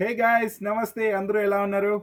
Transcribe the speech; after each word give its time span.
Hey 0.00 0.14
guys 0.14 0.64
నమస్తే. 0.64 1.12
అందరూ 1.12 1.40
ఎలా 1.40 1.60
ఉన్నారు? 1.60 2.02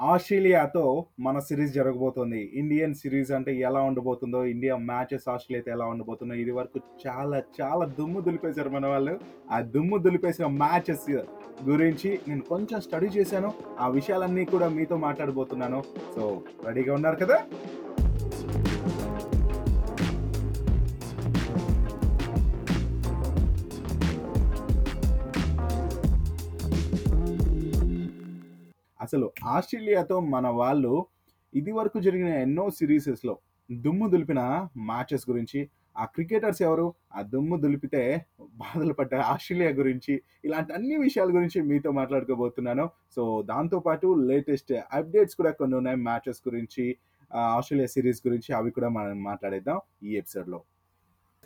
ఆస్ట్రేలియాతో 0.00 1.06
మన 1.20 1.38
సిరీస్ 1.38 1.72
జరగబోతోంది. 1.72 2.50
ఇండియన్ 2.54 2.94
సిరీస్ 2.94 3.30
అంటే 3.30 3.56
ఎలా 3.56 3.80
ఉండబోతుందో 3.80 4.44
ఇండియా 4.44 4.76
మ్యాచెస్ 4.76 5.28
ఆస్ట్రేలియాతో 5.28 5.72
ఎలా 5.72 5.84
ఉండబోతుందో 5.86 6.34
ఇది 6.34 6.50
వరకు 6.50 6.80
చాలా 7.06 7.42
చాలా 7.60 7.84
దుమ్ము 7.84 8.20
దులిపేశారు 8.20 8.68
మన 8.68 8.86
వాళ్ళు. 8.86 9.20
ఆ 9.50 9.60
దుమ్ము 9.60 9.98
దులిపేసిన 9.98 10.46
మ్యాచెస్ 10.46 11.10
గురించి 11.64 12.20
నేను 12.28 12.40
కొంచెం 12.40 12.80
స్టడీ 12.80 13.06
చేశాను. 13.06 13.52
ఆ 13.78 13.88
విషయాలన్నీ 13.88 14.44
కూడా 14.44 14.68
మీతో 14.68 14.96
మాట్లాడబోతున్నాను. 14.96 15.82
సో 16.14 16.42
రెడీగా 16.66 16.94
ఉన్నారు 16.94 17.16
కదా? 17.16 17.44
అసలు 29.04 29.26
ఆస్ట్రేలియాతో 29.54 30.16
మన 30.34 30.46
వాళ్ళు 30.60 30.92
ఇది 31.54 31.72
వరకు 31.72 31.98
జరిగిన 32.00 32.30
ఎన్నో 32.44 32.64
సిరీసెస్లో 32.70 33.34
దుమ్ము 33.70 34.06
దులిపిన 34.08 34.40
మ్యాచెస్ 34.90 35.24
గురించి 35.30 35.60
ఆ 35.96 36.04
క్రికెటర్స్ 36.14 36.60
ఎవరు? 36.62 36.86
ఆ 37.16 37.20
దుమ్ము 37.32 37.56
దులిపితే 37.56 38.00
బాధలు 38.62 38.94
పడ్డ 38.98 39.14
ఆస్ట్రేలియా 39.32 39.70
గురించి 39.80 40.14
ఇలాంటి 40.44 40.70
అన్ని 40.72 40.96
విషయాల 40.96 41.30
గురించి 41.36 41.58
మీతో 41.62 41.90
మాట్లాడుకోబోతున్నాను. 41.98 42.84
సో 43.16 43.22
దాంతోపాటు 43.50 44.08
లేటెస్ట్ 44.30 44.72
అప్డేట్స్ 44.98 45.38
కూడా 45.40 45.52
కొన్ని 45.60 45.76
ఉన్నాయి 45.76 45.98
మ్యాచెస్ 46.08 46.42
గురించి 46.48 46.84
ఆస్ట్రేలియా 47.30 47.90
సిరీస్ 47.94 48.20
గురించి 48.26 48.50
అవి 48.58 48.70
కూడా 48.70 48.88
మనం 48.96 49.22
మాట్లాడేద్దాం 49.28 49.78
ఈ 50.08 50.12
ఎపిసోడ్లో. 50.22 50.60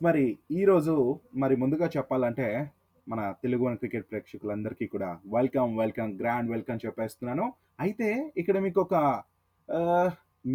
మరి 0.01 0.25
ఈరోజు 0.51 0.95
మరి 1.35 1.55
ముందుగా 1.57 1.87
చెప్పాలంటే 1.97 2.49
మన 3.11 3.21
తెలుగు 3.43 3.75
క్రికెట్ 3.81 4.09
ప్రేక్షకులందరికీ 4.11 4.87
కూడా 4.95 5.11
వెల్కమ్ 5.35 5.71
వెల్కమ్ 5.83 6.11
గ్రాండ్ 6.21 6.51
వెల్కమ్ 6.55 6.81
చెప్పేస్తున్నాను. 6.85 7.45
అయితే 7.85 8.09
ఇక్కడ 8.41 8.57
మీకు 8.67 8.81
ఒక 8.87 8.95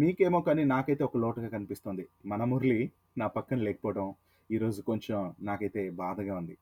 మీకేమో 0.00 0.40
కానీ 0.48 0.62
నాకైతే 0.64 1.02
ఒక 1.04 1.16
లోటుగా 1.24 1.48
కనిపిస్తుంది. 1.54 2.04
మన 2.26 2.44
మురళి 2.50 2.80
నా 3.20 3.26
పక్కన 3.36 3.58
లేకపోవడం 3.68 4.06
ఈరోజు 4.50 4.80
కొంచెం 4.90 5.18
నాకైతే 5.48 5.82
బాధగా 6.02 6.34
ఉంది. 6.40 6.54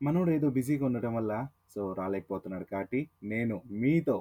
మనోడు 0.00 0.30
ఏదో 0.36 0.48
బిజీగా 0.58 0.84
ఉండటం 0.88 1.14
వల్ల 1.18 1.32
సో 1.74 1.80
రాలేకపోతున్నాడు 2.00 2.66
కాబట్టి 2.72 3.00
నేను 3.32 3.56
మీతో 3.82 4.16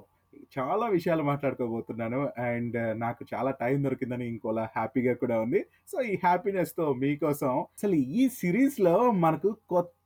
చాలా 0.55 0.85
విషయాలు 0.95 1.23
మాట్లాడుకోబోతున్నాను 1.23 2.19
అండ్ 2.47 2.77
నాకు 3.03 3.21
చాలా 3.33 3.51
టైం 3.61 3.77
దొరికిందని 3.85 4.25
ఇంకోలా 4.33 4.63
హ్యాపీగా 4.75 5.13
కూడా 5.21 5.35
ఉంది. 5.45 5.61
సో 5.91 5.97
ఈ 6.11 6.15
హ్యాపీనెస్తో 6.25 6.87
మీకోసం 7.03 7.53
అసలు 7.77 7.97
ఈ 8.21 8.25
సిరీస్లో 8.39 8.95
మనకు 9.25 9.51
కొత్త 9.69 9.96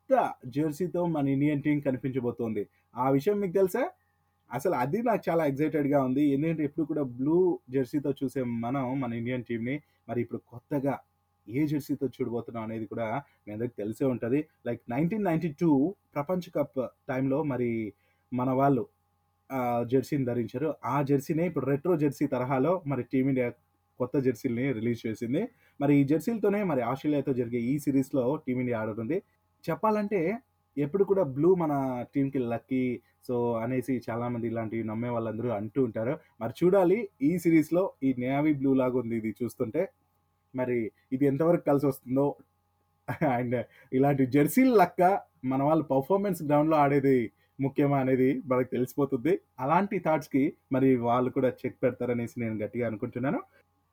జెర్సీతో 0.56 1.06
మన 1.06 1.28
ఇండియన్ 1.28 1.62
టీం 1.62 1.80
కనిపించబోతోంది. 1.80 2.64
ఆ 2.96 3.10
విషయం 3.10 3.40
మీకు 3.40 3.54
తెలుసా? 3.54 3.84
అసలు 4.52 4.76
అది 4.84 5.00
నాకు 5.04 5.24
చాలా 5.30 5.44
ఎక్సైటెడ్గా 5.46 6.00
ఉంది. 6.04 6.24
ఎందుకంటే 6.36 6.64
ఎప్పుడు 6.64 6.86
కూడా 6.86 7.04
బ్లూ 7.20 7.38
జెర్సీతో 7.70 8.12
చూసే 8.24 8.44
మనం 8.66 8.86
మన 9.02 9.12
ఇండియన్ 9.14 9.44
టీంని 9.50 9.76
మరి 10.10 10.22
ఇప్పుడు 10.22 10.42
కొత్తగా 10.52 10.96
ఏ 11.48 11.62
జెర్సీతో 11.68 12.08
చూడబోతున్నాం 12.16 12.64
అనేది 12.64 12.86
కూడా 12.86 13.08
మీ 13.46 13.50
అందరికి 13.54 13.76
తెలిసే 13.76 14.06
ఉంటుంది. 14.06 14.40
లైక్ 14.68 14.82
నైన్టీన్ 14.90 15.24
నైన్టీ 15.24 15.50
టూ 15.62 15.72
ప్రపంచ 16.16 16.44
కప్ 16.58 16.80
టైంలో 17.10 17.44
మరి 17.44 17.70
మన 18.34 18.50
వాళ్ళు 18.62 18.84
జెర్సీని 19.92 20.26
ధరించారు. 20.26 20.74
ఆ 20.86 21.02
జెర్సీనే 21.02 21.46
ఇప్పుడు 21.46 21.66
రెట్రో 21.66 21.96
జెర్సీ 21.98 22.26
తరహాలో 22.28 22.74
మరి 22.88 23.04
టీమిండియా 23.14 23.48
కొత్త 24.00 24.18
జెర్సీని 24.18 24.66
రిలీజ్ 24.74 25.02
చేసింది. 25.08 25.42
మరి 25.80 25.94
ఈ 26.00 26.04
జెర్సీలతోనే 26.04 26.64
మరి 26.64 26.82
ఆస్ట్రేలియాతో 26.82 27.34
జరిగే 27.34 27.60
ఈ 27.72 27.74
సిరీస్లో 27.80 28.24
టీమిండియా 28.46 28.80
ఆడుతుంది. 28.82 29.18
చెప్పాలంటే 29.70 30.22
ఎప్పుడు 30.78 31.04
కూడా 31.12 31.24
బ్లూ 31.36 31.50
మన 31.62 31.74
టీంకి 32.16 32.40
లక్కీ 32.52 32.84
సో 33.28 33.36
అనేసి 33.64 33.96
చాలామంది 34.10 34.46
ఇలాంటివి 34.52 34.84
నమ్మే 34.92 35.10
వాళ్ళందరూ 35.16 35.50
అంటూ 35.58 35.80
ఉంటారు. 35.88 36.14
మరి 36.42 36.54
చూడాలి 36.62 36.98
ఈ 37.30 37.32
సిరీస్లో 37.44 37.84
ఈ 38.04 38.12
నేవీ 38.24 38.54
బ్లూ 38.62 38.72
లాగా 38.82 38.98
ఉంది 39.02 39.16
ఇది 39.22 39.32
చూస్తుంటే. 39.42 39.84
మరి 40.54 40.78
ఇది 41.16 41.26
ఎంతవరకు 41.32 41.66
కలిసి 41.70 41.86
వస్తుందో 41.92 42.26
అండ్ 43.38 43.58
ఇలాంటి 43.98 44.24
జెర్సీలు 44.36 44.74
లక్క 44.82 45.02
మన 45.52 45.62
వాళ్ళు 45.68 45.84
పర్ఫార్మెన్స్ 45.94 46.42
గ్రౌండ్లో 46.50 46.78
ఆడేది 46.78 47.18
ముఖ్యమా 47.60 47.98
అనేది 48.04 48.30
మనకు 48.52 48.70
తెలిసిపోతుంది. 48.76 49.34
అలాంటి 49.64 49.98
థాట్స్కి 50.06 50.44
మరి 50.72 50.90
వాళ్ళు 51.08 51.30
కూడా 51.38 51.50
చెక్ 51.62 51.78
పెడతారనేసి 51.84 52.36
నేను 52.44 52.56
గట్టిగా 52.64 52.86
అనుకుంటున్నాను. 52.90 53.40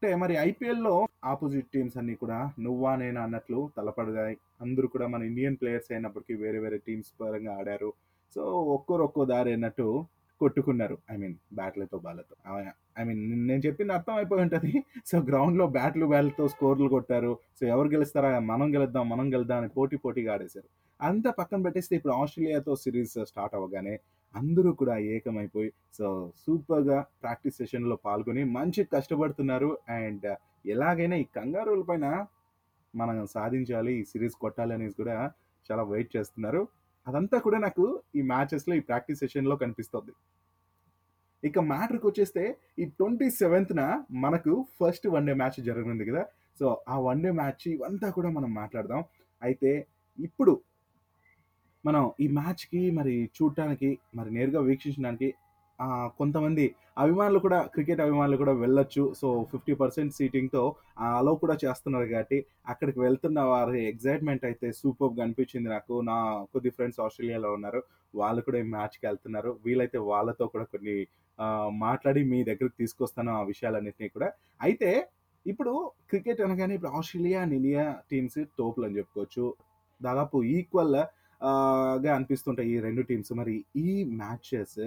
అంటే 0.03 0.15
మరి 0.17 0.35
ఐపీఎల్లో 0.35 1.09
ఆపోజిట్ 1.25 1.67
టీమ్స్ 1.75 1.97
అన్ని 1.97 2.15
కూడా 2.15 2.53
నువ్వా 2.61 2.97
నేనా 2.97 3.23
అన్నట్లు 3.23 3.71
తలపడగాయి. 3.77 4.37
అందరూ 4.61 4.89
కూడా 4.89 5.07
మన 5.07 5.23
ఇండియన్ 5.23 5.57
ప్లేయర్స్ 5.57 5.93
అయినప్పటికీ 5.93 6.35
వేరే 6.35 6.59
వేరే 6.59 6.79
టీమ్స్ 6.79 7.21
పరంగా 7.21 7.59
ఆడారు. 7.59 7.93
సో 8.35 8.43
ఒక్కొరు 8.63 9.03
ఒక్కో 9.03 9.25
దారి 9.25 9.53
అన్నట్టు 9.53 10.07
కొట్టుకున్నారు. 10.41 10.99
ఐ 11.11 11.17
మీన్ 11.17 11.35
బ్యాట్లతో 11.55 11.99
బాల్తో. 11.99 12.37
ఐ 12.99 13.05
మీన్ 13.05 13.49
నేను 13.49 13.63
చెప్పింది 13.67 13.93
అర్థం 13.93 14.15
అయిపోయి 14.15 14.43
ఉంటుంది. 14.43 14.85
సో 15.07 15.19
గ్రౌండ్లో 15.19 15.67
బ్యాట్లు 15.67 16.07
బ్యాట్లతో 16.07 16.49
స్కోర్లు 16.49 16.89
కొట్టారు. 16.89 17.39
సో 17.61 17.67
ఎవరు 17.67 17.89
గెలుస్తారా? 17.89 18.39
మనం 18.39 18.75
గెలుద్దాం 18.75 19.09
మనం 19.09 19.33
గెలుద్దాం 19.35 19.59
అని 19.59 19.69
పోటీ 19.69 19.97
పోటీగా 19.97 20.33
ఆడేశారు. 20.33 20.69
అంతా 21.03 21.31
పక్కన 21.31 21.63
పెట్టేస్తే 21.63 21.97
ఇప్పుడు 21.97 22.13
ఆస్ట్రేలియాతో 22.13 22.77
సిరీస్ 22.77 23.11
స్టార్ట్ 23.11 23.55
అవ్వగానే 23.55 23.99
అందరూ 24.39 24.71
కూడా 24.81 24.95
ఏకమైపోయి 25.15 25.71
సో 25.99 26.07
సూపర్గా 26.45 26.99
ప్రాక్టీస్ 27.23 27.59
సెషన్లో 27.61 27.97
పాల్గొని 28.07 28.43
మంచి 28.57 28.83
కష్టపడుతున్నారు. 28.95 29.71
అండ్ 29.99 30.27
ఎలాగైనా 30.75 31.17
ఈ 31.25 31.27
కంగారుల 31.37 31.83
పైన 31.91 32.07
మనం 32.95 33.19
సాధించాలి 33.37 33.93
ఈ 34.01 34.03
సిరీస్ 34.11 34.37
కొట్టాలి 34.45 34.73
అనేసి 34.77 34.97
కూడా 35.01 35.17
చాలా 35.69 35.83
వెయిట్ 35.93 36.11
చేస్తున్నారు. 36.17 36.63
అదంతా 37.07 37.37
కూడా 37.47 37.59
నాకు 37.67 37.85
ఈ 38.19 38.23
మ్యాచెస్లో 38.33 38.73
ఈ 38.81 38.83
ప్రాక్టీస్ 38.89 39.21
సెషన్లో 39.25 39.57
కనిపిస్తుంది. 39.63 40.13
ఇక 41.49 41.59
మ్యాటర్కి 41.73 42.07
వచ్చేస్తే 42.07 42.45
ఈ 42.83 42.85
ట్వంటీ 42.99 43.27
సెవెంత్న 43.41 43.81
మనకు 44.25 44.53
ఫస్ట్ 44.79 45.07
వన్ 45.15 45.29
డే 45.29 45.35
మ్యాచ్ 45.41 45.59
జరగనుంది 45.69 46.05
కదా. 46.11 46.23
సో 46.61 46.67
ఆ 46.95 46.97
వన్ 47.09 47.23
డే 47.25 47.31
మ్యాచ్ 47.41 47.65
ఇవంతా 47.75 48.09
కూడా 48.17 48.31
మనం 48.37 48.51
మాట్లాడదాం. 48.61 49.03
అయితే 49.43 49.71
ఇప్పుడు 50.19 50.53
మనం 51.85 52.03
ఈ 52.21 52.27
మ్యాచ్కి 52.39 52.81
మరి 52.99 53.15
చూడటానికి 53.37 53.91
మరి 54.19 54.31
నేరుగా 54.37 54.61
వీక్షించడానికి 54.69 55.29
కొంతమంది 56.19 56.65
అభిమానులు 57.03 57.41
కూడా 57.45 57.59
క్రికెట్ 57.75 58.01
అభిమానులు 58.05 58.37
కూడా 58.41 58.55
వెళ్ళొచ్చు. 58.63 59.03
సో 59.21 59.27
ఫిఫ్టీ 59.51 59.75
పర్సెంట్ 59.83 60.17
సీటింగ్తో 60.17 60.63
అలో 61.19 61.33
కూడా 61.43 61.55
చేస్తున్నారు 61.65 62.07
కాబట్టి 62.13 62.39
అక్కడికి 62.73 62.99
వెళ్తున్న 63.05 63.41
వారి 63.51 63.81
ఎగ్జైట్మెంట్ 63.91 64.45
అయితే 64.49 64.69
సూపర్గా 64.81 65.23
అనిపించింది 65.25 65.69
నాకు. 65.75 65.95
నా 66.09 66.17
కొద్ది 66.55 66.71
ఫ్రెండ్స్ 66.77 66.99
ఆస్ట్రేలియాలో 67.05 67.51
ఉన్నారు. 67.59 67.83
వాళ్ళు 68.21 68.43
కూడా 68.47 68.59
ఈ 68.65 68.67
మ్యాచ్కి 68.75 69.05
వెళ్తున్నారు. 69.09 69.53
వీలైతే 69.67 70.01
వాళ్ళతో 70.11 70.47
కూడా 70.55 70.67
కొన్ని 70.73 70.97
మాట్లాడి 71.85 72.21
మీ 72.33 72.41
దగ్గరికి 72.51 72.77
తీసుకొస్తాను 72.83 73.33
ఆ 73.39 73.43
విషయాలన్నింటినీ 73.53 74.09
కూడా. 74.17 74.31
అయితే 74.67 74.91
ఇప్పుడు 75.47 75.73
క్రికెట్ 76.11 76.41
అనగానే 76.47 76.75
ఇప్పుడు 76.79 76.93
ఆస్ట్రేలియా 76.99 77.39
అండ్ 77.45 77.55
ఇండియా 77.59 77.85
టీమ్స్ 78.11 78.41
తోపులు 78.59 78.87
అని 78.89 78.99
చెప్పుకోవచ్చు. 79.01 79.47
దాదాపు 80.01 80.37
ఈక్వల్ 80.57 80.99
గా 82.05 82.15
అనిపిస్తుంటాయి 82.15 82.69
ఈ 82.75 82.81
రెండు 82.81 83.03
టీమ్స్. 83.03 83.33
మరి 83.33 83.65
ఈ 83.77 84.05
మ్యాచెస్ 84.05 84.81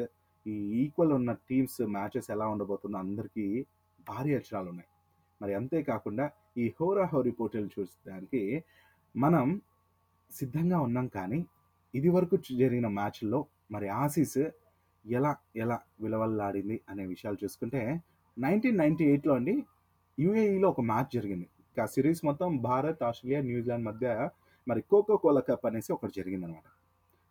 ఈ 0.46 0.56
ఈక్వల్ 0.82 1.14
ఉన్న 1.14 1.32
టీమ్స్ 1.50 1.82
మ్యాచెస్ 1.82 2.32
ఎలా 2.32 2.48
ఉండబోతుందో 2.48 2.98
అందరికీ 2.98 3.66
భారీ 4.10 4.32
అక్షరాలు 4.36 4.70
ఉన్నాయి 4.70 4.90
మరి 5.42 5.54
అంతేకాకుండా 5.54 6.32
ఈ 6.58 6.74
హోరా 6.80 7.06
హోరీ 7.06 7.32
పోటీలు 7.32 7.70
చూడడానికి 7.80 8.64
మనం 9.16 9.62
సిద్ధంగా 10.32 10.80
ఉన్నాం 10.80 11.08
కానీ 11.08 11.46
ఇది 11.94 12.10
వరకు 12.10 12.36
జరిగిన 12.52 12.88
మ్యాచ్ల్లో 12.88 13.46
మరి 13.72 13.88
ఆసీస్ 14.04 14.42
ఎలా 15.06 15.36
ఎలా 15.56 15.80
విలవల్లాడింది 16.02 16.82
అనే 16.90 17.06
విషయాలు 17.06 17.38
చూసుకుంటే 17.44 18.02
నైన్టీన్ 18.38 18.78
నైన్టీ 18.78 19.06
ఎయిట్లో 19.06 19.34
అండి 19.34 19.64
యుఏఈలో 20.20 20.70
ఒక 20.70 20.82
మ్యాచ్ 20.82 21.10
జరిగింది. 21.14 21.48
ఆ 21.82 21.86
సిరీస్ 21.86 22.26
మొత్తం 22.26 22.58
భారత్ 22.58 23.04
ఆస్ట్రేలియా 23.04 23.42
న్యూజిలాండ్ 23.42 23.86
మధ్య 23.86 24.08
మరి 24.68 24.82
కోకో 24.82 25.18
కోలా 25.18 25.42
కప్ 25.42 25.66
అనేసి 25.66 25.94
ఒకటి 25.94 26.14
జరిగింది 26.18 26.46
అనమాట 26.46 26.68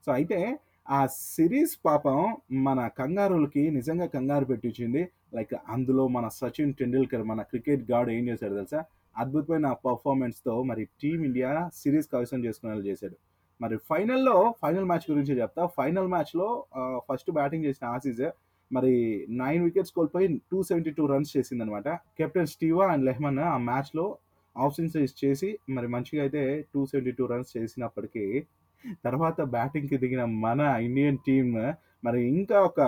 సో 0.07 0.13
అయితే 0.13 0.59
ఆ 0.91 1.07
సిరీస్ 1.07 1.75
పాపం 1.85 2.37
మన 2.53 2.89
కంగారులకి 2.99 3.71
నిజంగా 3.71 4.07
కంగారు 4.07 4.45
పెట్టించింది. 4.45 5.03
లైక్ 5.35 5.55
అందులో 5.69 6.09
మన 6.09 6.29
సచిన్ 6.29 6.75
టెండూల్కర్ 6.75 7.23
మన 7.23 7.43
క్రికెట్ 7.43 7.91
గాడ్ 7.91 8.11
ఏం 8.11 8.29
చేశాడు 8.29 8.55
తెలుసా? 8.55 8.85
అద్భుతమైన 9.17 9.69
పర్ఫార్మెన్స్తో 9.87 10.63
మరి 10.63 10.85
టీమిండియా 11.03 11.71
సిరీస్ 11.75 12.09
కవసం 12.13 12.45
చేసుకునేలా 12.45 12.81
చేశాడు. 12.81 13.17
మరి 13.61 13.77
ఫైనల్లో 13.89 14.55
ఫైనల్ 14.63 14.85
మ్యాచ్ 14.85 15.07
గురించి 15.11 15.33
చెప్తా. 15.41 15.67
ఫైనల్ 15.67 16.09
మ్యాచ్లో 16.09 16.49
ఫస్ట్ 17.09 17.31
బ్యాటింగ్ 17.31 17.65
చేసిన 17.65 17.87
ఆసీస్ 17.87 18.23
మరి 18.73 18.93
నైన్ 19.31 19.65
వికెట్స్ 19.65 19.93
కోల్పోయి 19.93 20.29
టూ 20.53 20.63
సెవెంటీ 20.63 20.91
టూ 20.91 21.07
రన్స్ 21.07 21.37
చేసిందనమాట. 21.37 21.89
Captain 22.19 22.47
Steve Waugh 22.47 22.85
and 22.93 23.05
Lehmann 23.05 23.39
ఆ 23.39 23.57
మ్యాచ్లో 23.57 24.07
ఆప్షన్స్ 24.57 25.25
చేసి 25.25 25.59
మరి 25.69 25.89
మంచిగా 25.89 26.23
అయితే 26.23 26.43
టూ 26.75 26.81
సెవెంటీ 26.87 27.13
టూ 27.13 27.27
రన్స్ 27.27 27.57
చేసినప్పటికీ 27.57 28.25
తర్వాత 29.05 29.41
బ్యాటింగ్కి 29.55 29.97
దిగిన 29.99 30.25
మన 30.25 30.61
ఇండియన్ 30.83 31.19
టీమ్ 31.27 31.53
మరి 32.05 32.29
ఇంకా 32.29 32.61
ఒక 32.61 32.81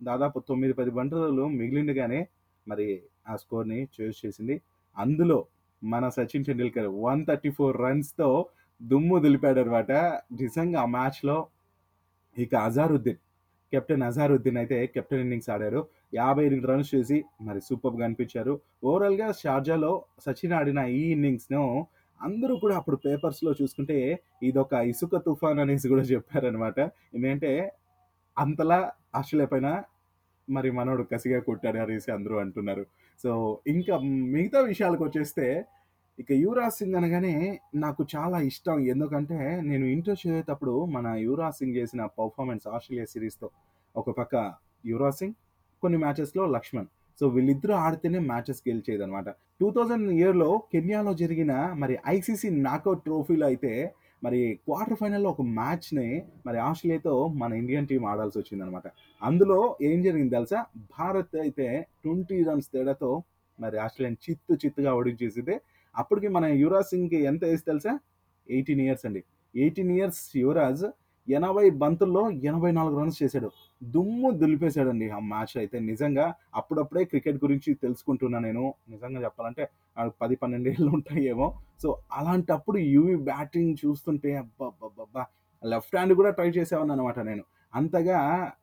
దాదాపు 0.00 0.38
తొమ్మిది 0.48 0.72
పది 0.72 0.90
బంటలు 0.90 1.44
మిగిలిండగానే 1.58 2.20
మరి 2.66 2.86
ఆ 3.28 3.36
స్కోర్ని 3.36 3.88
చేజ్ 3.96 4.26
చేసింది. 4.26 4.56
అందులో 4.96 5.38
మన 5.82 6.08
Sachin 6.08 6.44
Tendulkar 6.44 6.88
one 7.06 7.26
thirty 7.26 7.50
four 7.50 7.76
రన్స్తో 7.80 8.28
దుమ్ము 8.80 9.18
దులిపాడు 9.18 9.60
అనమాట 9.60 9.92
నిజంగా 10.40 10.80
ఆ 10.82 10.86
మ్యాచ్లో 10.86 11.36
ఇక 12.36 12.54
అజారుద్దీన్ 12.68 13.20
కెప్టెన్ 13.72 14.02
అజారుద్దీన్ 14.02 14.56
అయితే 14.56 14.86
కెప్టెన్ 14.86 15.20
ఇన్నింగ్స్ 15.20 15.50
ఆడారు. 15.50 15.80
యాభై 16.14 16.44
ఎనిమిది 16.48 16.68
రన్స్ 16.70 16.90
చేసి 16.94 17.18
మరి 17.46 17.60
సూపర్గా 17.68 18.04
అనిపించారు. 18.08 18.54
ఓవరాల్గా 18.84 19.28
షార్జాలో 19.42 19.92
సచిన్ 20.26 20.54
ఆడిన 20.58 20.80
ఈ 20.98 21.02
ఇన్నింగ్స్ను 21.14 21.62
అందరూ 22.20 22.54
కూడా 22.62 22.74
అప్పుడు 22.80 22.96
పేపర్స్లో 23.04 23.52
చూసుకుంటే 23.60 23.96
ఇదొక 24.48 24.74
ఇసుక 24.90 25.16
తుఫాన్ 25.26 25.60
అనేసి 25.64 25.86
కూడా 25.92 26.04
చెప్పారనమాట 26.12 26.78
ఎందుకంటే 27.14 27.52
అంతలా 28.36 28.78
ఆస్ట్రేలియా 29.18 29.48
పైన 29.52 29.68
మరి 30.48 30.70
మనోడు 30.78 31.02
కసిగా 31.12 31.38
కొట్టాడు 31.48 31.78
అనేసి 31.84 32.08
అందరూ 32.16 32.36
అంటున్నారు. 32.44 32.84
సో 33.24 33.30
ఇంకా 33.72 33.94
మిగతా 34.34 34.60
విషయాలకు 34.72 35.02
వచ్చేస్తే 35.04 35.46
ఇక 36.18 36.30
యువరాజ్ 36.44 36.76
సింగ్ 36.78 36.96
అనగానే 36.98 37.34
నాకు 37.84 38.02
చాలా 38.14 38.38
ఇష్టం. 38.50 38.76
ఎందుకంటే 38.92 39.38
నేను 39.68 39.84
ఇంటర్ 39.94 40.18
చదివేటప్పుడు 40.22 40.74
మన 40.96 41.06
యువరాజ్ 41.26 41.58
సింగ్ 41.60 41.76
చేసిన 41.78 42.02
పర్ఫార్మెన్స్ 42.18 42.66
ఆస్ట్రేలియా 42.76 43.06
సిరీస్తో 43.14 43.48
ఒక 43.94 44.10
పక్క 44.18 44.34
యువరాజ్ 44.90 45.18
సింగ్ 45.22 45.36
కొన్ని 45.84 45.98
మ్యాచెస్లో 46.04 46.44
లక్ష్మణ్. 46.56 46.88
సో 47.20 47.24
వీళ్ళిద్దరూ 47.34 47.74
ఆడితేనే 47.86 48.20
మ్యాచెస్ 48.30 48.62
గెలిచేది 48.68 49.02
అనమాట 49.04 49.28
టూ 49.60 49.66
థౌజండ్ 49.76 50.08
ఇయర్లో 50.20 50.48
కెన్యాలో 50.72 51.12
జరిగిన 51.20 51.52
మరి 51.82 51.94
ఐసీసీ 52.14 52.48
నాకౌట్ 52.68 53.04
ట్రోఫీలో 53.06 53.46
అయితే 53.50 53.72
మరి 54.22 54.40
క్వార్టర్ 54.64 54.98
ఫైనల్లో 55.00 55.28
ఒక 55.34 55.42
మ్యాచ్ని 55.58 56.08
మరి 56.46 56.58
ఆస్ట్రేలియాతో 56.66 57.14
మన 57.40 57.52
ఇండియన్ 57.60 57.88
టీం 57.90 58.02
ఆడాల్సి 58.12 58.38
వచ్చిందనమాట 58.38 58.86
అందులో 59.22 59.58
ఏం 59.88 59.98
జరిగింది 60.06 60.34
తెలుసా? 60.36 60.60
భారత్ 60.98 61.36
అయితే 61.44 61.66
ట్వంటీ 62.04 62.38
రన్స్ 62.48 62.68
తేడాతో 62.74 63.10
మరి 63.58 63.78
ఆస్ట్రేలియన్ 63.84 64.18
చిత్తు 64.26 64.54
చిత్తుగా 64.62 64.92
ఓడించేసింది. 65.00 65.56
అప్పటికి 65.94 66.28
మన 66.36 66.44
యువరాజ్ 66.62 66.90
సింగ్కి 66.92 67.18
ఎంత 67.30 67.42
వేసి 67.50 67.64
తెలుసా? 67.70 67.92
ఎయిటీన్ 68.50 68.82
ఇయర్స్ 68.86 69.04
అండి. 69.08 69.22
ఎయిటీన్ 69.54 69.92
ఇయర్స్ 69.98 70.22
యువరాజ్ 70.44 70.84
ఎనభై 71.28 71.70
బంతుల్లో 71.70 72.30
ఎనభై 72.30 72.70
నాలుగు 72.70 73.00
రన్స్ 73.00 73.22
చేశాడు. 73.22 73.50
దుమ్ము 73.82 74.30
దులిపేశాడండి 74.30 75.10
ఆ 75.10 75.18
మ్యాచ్ 75.18 75.58
అయితే. 75.58 75.78
నిజంగా 75.80 76.34
అప్పుడప్పుడే 76.54 77.04
క్రికెట్ 77.04 77.38
గురించి 77.44 77.74
తెలుసుకుంటున్నా 77.74 78.38
నేను. 78.38 78.74
నిజంగా 78.88 79.20
చెప్పాలంటే 79.22 79.70
పది 80.22 80.36
పన్నెండు 80.36 80.68
ఏళ్ళు 80.68 80.90
ఉంటాయేమో. 80.90 81.48
సో 81.82 81.98
అలాంటప్పుడు 82.12 82.78
యూవి 82.78 83.16
బ్యాటింగ్ 83.16 83.74
చూస్తుంటే 83.84 84.36
అబ్బా 84.36 85.24
లెఫ్ట్ 85.62 85.96
హ్యాండ్ 85.96 86.14
కూడా 86.14 86.30
ట్రై 86.30 86.48
చేసేవాడిని 86.48 86.92
అనమాట 86.92 87.18
నేను. 87.18 87.44
అంతగా 87.74 88.18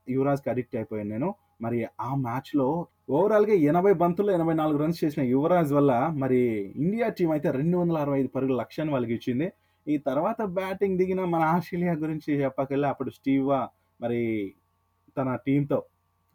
యువరాజ్కి 0.10 0.50
అడిక్ట్ 0.50 0.76
అయిపోయాను 0.76 1.10
నేను. 1.10 1.30
మరి 1.62 1.88
ఆ 2.02 2.16
మ్యాచ్లో 2.16 2.88
ఓవరాల్గా 3.10 3.54
ఎనభై 3.54 3.94
బంతుల్లో 3.94 4.34
ఎనభై 4.34 4.54
నాలుగు 4.54 4.78
రన్స్ 4.84 5.04
చేసిన 5.04 5.24
యువరాజ్ 5.24 5.74
వల్ల 5.74 5.92
మరి 6.18 6.40
ఇండియా 6.76 7.10
టీం 7.10 7.32
అయితే 7.32 7.52
రెండు 7.52 7.78
వందల 7.78 7.98
అరవై 7.98 8.20
ఐదు 8.20 8.28
పరుగుల 8.28 8.56
లక్ష్యాన్ని 8.56 8.94
వాళ్ళకి 8.94 9.14
ఇచ్చింది. 9.14 9.48
ఈ 9.88 9.98
తర్వాత 9.98 10.42
బ్యాటింగ్ 10.42 10.98
దిగిన 10.98 11.26
మన 11.26 11.42
ఆస్ట్రేలియా 11.42 11.94
గురించి 11.94 12.42
చెప్పకెళ్ళి 12.42 12.88
అప్పుడు 12.88 13.10
స్టీవా 13.10 13.70
మరి 14.02 14.54
తన 15.18 15.36
టీంతో 15.36 15.84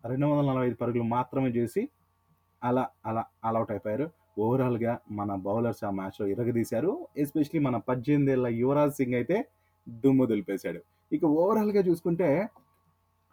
రెండు 0.06 0.26
వందల 0.26 0.50
నలభై 0.52 0.66
ఐదు 0.66 0.74
పరుగులు 0.74 1.02
మాత్రమే 1.02 1.48
చేసి 1.48 1.88
అలా 2.62 2.88
అలా 3.06 3.24
ఆల్అవుట్ 3.44 3.70
అయిపోయారు. 3.70 4.10
ఓవరాల్గా 4.38 4.98
మన 5.10 5.34
బౌలర్స్ 5.34 5.84
ఆ 5.84 5.90
మ్యాచ్లో 5.90 6.26
ఇరగదీశారు. 6.26 7.08
ఎస్పెషలీ 7.16 7.60
మన 7.60 7.76
పద్దెనిమిది 7.76 8.32
ఏళ్ళ 8.32 8.46
యువరాజ్ 8.46 8.94
సింగ్ 8.94 9.14
అయితే 9.14 9.46
దుమ్ము 9.88 10.26
దులిపేశాడు. 10.26 10.80
ఇక 11.12 11.24
ఓవరాల్గా 11.24 11.80
చూసుకుంటే 11.80 12.48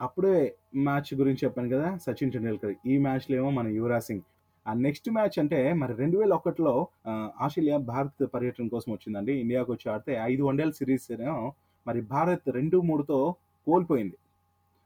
అప్పుడే 0.02 0.56
మ్యాచ్ 0.76 1.14
గురించి 1.14 1.38
చెప్పాను 1.44 1.70
కదా 1.70 1.98
సచిన్ 1.98 2.32
టెండూల్కర్. 2.32 2.76
ఈ 2.86 2.98
మ్యాచ్లో 2.98 3.38
ఏమో 3.38 3.50
మన 3.50 3.68
యువరాజ్ 3.68 4.06
సింగ్ 4.06 4.22
ఆ 4.66 4.74
నెక్స్ట్ 4.86 5.08
మ్యాచ్ 5.16 5.38
అంటే 5.42 5.60
మరి 5.82 5.94
రెండు 6.02 6.18
వేల 6.18 6.34
ఒకటిలో 6.40 6.74
ఆస్ట్రేలియా 7.46 7.78
భారత్ 7.92 8.24
పర్యటన 8.34 8.68
కోసం 8.74 8.90
వచ్చిందండి. 8.94 9.34
ఇండియాకు 9.44 9.70
వచ్చి 9.74 9.88
ఆడితే 9.94 10.14
ఐదు 10.32 10.44
వన్డేల 10.48 10.72
సిరీస్ 10.80 11.08
మరి 11.86 12.02
భారత్ 12.14 12.46
రెండు 12.58 12.78
మూడుతో 12.90 13.20
కోల్పోయింది. 13.68 14.18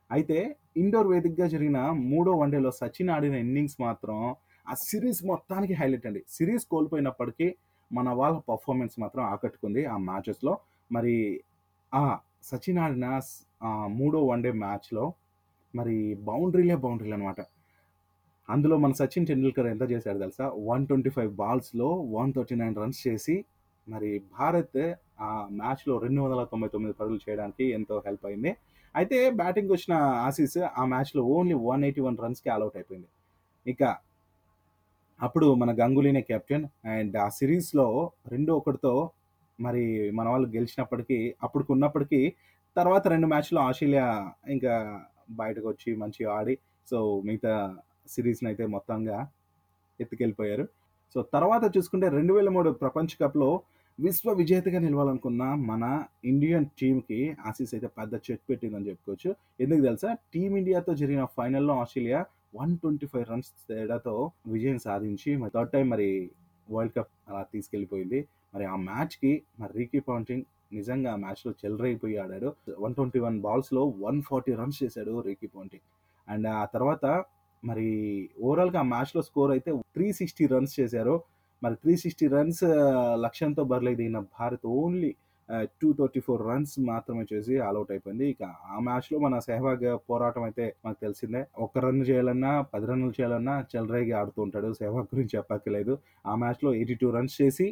అయితే 0.10 0.38
ఇండోర్ 0.82 1.08
వేదికగా 1.08 1.48
జరిగిన 1.54 1.80
మూడో 2.14 2.32
వన్డేలో 2.42 2.72
సచిన్ 2.82 3.12
ఆడిన 3.16 3.36
ఇన్నింగ్స్ 3.46 3.78
మాత్రం 3.86 4.18
ఆ 4.66 4.74
సిరీస్ 4.88 5.22
మొత్తానికి 5.32 5.74
హైలైట్ 5.74 6.08
అండి. 6.10 6.22
సిరీస్ 6.38 6.66
కోల్పోయినప్పటికీ 6.74 7.48
మన 7.92 8.10
వాళ్ళ 8.20 8.38
పర్ఫార్మెన్స్ 8.50 8.96
మాత్రం 9.04 9.24
ఆకట్టుకుంది 9.34 9.84
ఆ 9.94 9.98
మ్యాచెస్లో. 10.10 10.54
మరి 10.92 11.16
ఆ 11.94 12.04
సచిన్ 12.50 12.80
ఆడిన 12.86 13.06
మూడో 14.00 14.20
వన్డే 14.32 14.52
మ్యాచ్లో 14.64 15.06
మరి 15.74 15.96
బౌండరీలే 16.28 16.76
బౌండరీలు 16.84 17.16
అనమాట 17.18 17.40
అందులో 18.50 18.78
మన 18.78 18.92
సచిన్ 18.92 19.28
టెండూల్కర్ 19.28 19.68
ఎంత 19.68 19.92
చేశాడు 19.92 20.20
తెలుసా? 20.20 20.52
వన్ 20.56 20.88
ట్వంటీ 20.88 21.10
ఫైవ్ 21.10 21.32
బాల్స్లో 21.34 21.88
వన్ 22.18 22.34
థర్టీ 22.34 22.56
నైన్ 22.56 22.76
రన్స్ 22.76 23.08
చేసి 23.08 23.36
మరి 23.88 24.10
భారత్ 24.40 24.80
ఆ 25.20 25.48
మ్యాచ్లో 25.52 25.94
రెండు 25.98 26.22
వందల 26.22 26.44
తొంభై 26.44 26.70
తొమ్మిది 26.70 26.94
పరుగులు 26.94 27.20
చేయడానికి 27.30 27.66
ఎంతో 27.72 28.04
హెల్ప్ 28.06 28.26
అయింది. 28.26 28.52
అయితే 28.96 29.30
బ్యాటింగ్ 29.32 29.72
వచ్చిన 29.72 29.94
ఆసీస్ 30.28 30.58
ఆ 30.58 30.86
మ్యాచ్లో 30.86 31.24
ఓన్లీ 31.24 31.54
వన్ 31.54 31.84
ఎయిటీ 31.84 32.02
వన్ 32.02 32.18
రన్స్కి 32.24 32.50
ఆల్అవుట్ 32.50 32.78
అయిపోయింది. 32.78 33.10
ఇక 33.66 33.84
అప్పుడు 35.20 35.54
మన 35.54 35.72
గంగూలీనే 35.82 36.22
కెప్టెన్ 36.22 36.66
అండ్ 36.88 37.18
ఆ 37.18 37.30
సిరీస్లో 37.30 37.88
రెండు 38.28 38.52
ఒకటితో 38.54 39.12
మరి 39.60 40.12
మన 40.12 40.28
వాళ్ళు 40.30 40.48
గెలిచినప్పటికీ 40.48 41.36
అప్పుడు 41.44 41.66
ఉన్నప్పటికీ 41.70 42.22
తర్వాత 42.76 43.08
రెండు 43.08 43.28
మ్యాచ్లో 43.28 43.62
ఆస్ట్రేలియా 43.62 44.08
ఇంకా 44.48 44.74
బయటకు 45.30 45.68
వచ్చి 45.70 45.96
మంచిగా 45.96 46.32
ఆడి 46.34 46.56
సో 46.92 47.22
మిగతా 47.26 47.54
సిరీస్ని 48.10 48.50
అయితే 48.50 48.66
మొత్తంగా 48.66 49.28
ఎత్తుకెళ్ళిపోయారు. 50.02 50.68
సో 51.14 51.22
తర్వాత 51.22 51.78
చూసుకుంటే 51.78 52.08
రెండు 52.10 52.34
వేల 52.34 52.50
మూడు 52.50 52.70
ప్రపంచ 52.70 53.08
కప్లో 53.22 53.62
విశ్వ 54.00 54.34
విజేతగా 54.34 54.80
నిలవాలనుకున్న 54.80 55.44
మన 55.44 56.04
ఇండియన్ 56.26 56.66
టీంకి 56.80 57.38
ఆసీస్ 57.46 57.74
అయితే 57.74 57.88
పెద్ద 57.88 58.14
చెక్ 58.16 58.42
పెట్టిందని 58.50 58.88
చెప్పుకోవచ్చు. 58.88 59.36
ఎందుకు 59.60 59.82
తెలుసా? 59.82 60.18
టీమిండియాతో 60.34 60.94
జరిగిన 60.94 61.26
ఫైనల్లో 61.26 61.76
Australia 61.80 62.26
one 62.56 62.78
twenty 62.78 63.08
five 63.08 63.26
runs 63.32 63.52
తేడాతో 63.70 64.32
విజయం 64.48 64.78
సాధించి 64.78 65.38
మరి 65.38 65.52
థర్డ్ 65.56 65.72
టైం 65.72 65.90
మరి 65.90 66.32
వరల్డ్ 66.72 66.94
కప్ 66.98 67.12
అలా 67.30 67.46
తీసుకెళ్ళిపోయింది. 67.54 68.28
మరి 68.56 68.66
ఆ 68.66 68.76
మ్యాచ్కి 68.76 69.42
మరి 69.60 69.72
రీకీ 69.78 70.00
పాంటింగ్ 70.00 70.44
నిజంగా 70.74 71.14
ఆ 71.14 71.16
మ్యాచ్లో 71.16 71.54
చెలరైపోయి 71.66 72.18
ఆడాడు. 72.18 72.54
వన్ 72.80 72.96
ట్వంటీ 72.96 73.20
వన్ 73.20 73.42
బాల్స్లో 73.42 73.94
వన్ 73.98 74.22
ఫార్టీ 74.22 74.54
రన్స్ 74.54 74.84
చేశాడు 74.84 75.20
రీకీ 75.22 75.48
పాంటింగ్. 75.48 75.86
అండ్ 76.30 76.48
ఆ 76.48 76.66
తర్వాత 76.66 77.06
మరి 77.70 77.88
ఓవరాల్గా 78.42 78.80
ఆ 78.84 78.88
మ్యాచ్లో 78.94 79.22
స్కోర్ 79.28 79.52
అయితే 79.56 79.72
త్రీ 79.96 80.08
సిక్స్టీ 80.20 80.46
రన్స్ 80.54 80.74
చేశారు. 80.80 81.16
మరి 81.64 81.76
త్రీ 81.84 81.94
సిక్స్టీ 82.04 82.28
రన్స్ 82.36 82.64
లక్ష్యంతో 83.26 83.64
బరిలేదు 83.72 84.00
దిగిన 84.02 84.20
Bharat 84.40 84.68
only 84.82 85.12
two 85.82 85.90
thirty 86.00 86.22
four 86.26 86.42
runs 86.50 86.74
మాత్రమే 86.92 87.24
చేసి 87.34 87.54
ఆల్అౌట్ 87.68 87.92
అయిపోయింది. 87.94 88.26
ఇక 88.34 88.44
ఆ 88.76 88.80
మ్యాచ్లో 88.88 89.18
మన 89.26 89.36
సెహ్వాగ్ 89.48 89.86
పోరాటం 90.10 90.44
అయితే 90.48 90.66
మనకు 90.86 91.00
తెలిసిందే. 91.06 91.42
ఒక 91.66 91.78
రన్ 91.86 92.02
చేయాలన్నా 92.10 92.52
పది 92.74 92.86
రన్లు 92.90 93.12
చేయాలన్నా 93.18 93.56
చెలరేగి 93.74 94.14
ఆడుతూ 94.22 94.40
ఉంటాడు. 94.48 94.70
సెహ్వాగ్ 94.82 95.08
గురించి 95.14 95.34
చెప్పక్కర్లేదు. 95.38 95.94
ఆ 96.26 96.36
మ్యాచ్లో 96.44 96.72
ఎయిటీ 96.80 96.98
టూ 97.02 97.10
రన్స్ 97.18 97.38
చేసి 97.42 97.68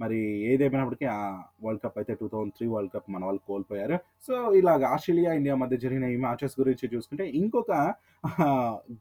మరి 0.00 0.18
ఏదేమైనప్పటికీ 0.52 1.06
ఆ 1.16 1.18
వరల్డ్ 1.64 1.82
కప్ 1.84 1.98
అయితే 2.00 2.14
two 2.14 2.26
thousand 2.28 2.54
three 2.56 2.66
world 2.68 2.92
cup 2.94 3.08
మన 3.10 3.24
వాళ్ళు 3.24 3.40
కోల్పోయారు. 3.46 3.96
సో 4.26 4.34
ఇలాగ 4.60 4.84
ఆస్ట్రేలియా 4.94 5.30
ఇండియా 5.32 5.54
మధ్య 5.62 5.76
జరిగిన 5.84 6.04
ఈ 6.14 6.16
మ్యాచెస్ 6.16 6.56
గురించి 6.60 6.90
చూసుకుంటే 6.94 7.26
ఇంకొక 7.40 7.72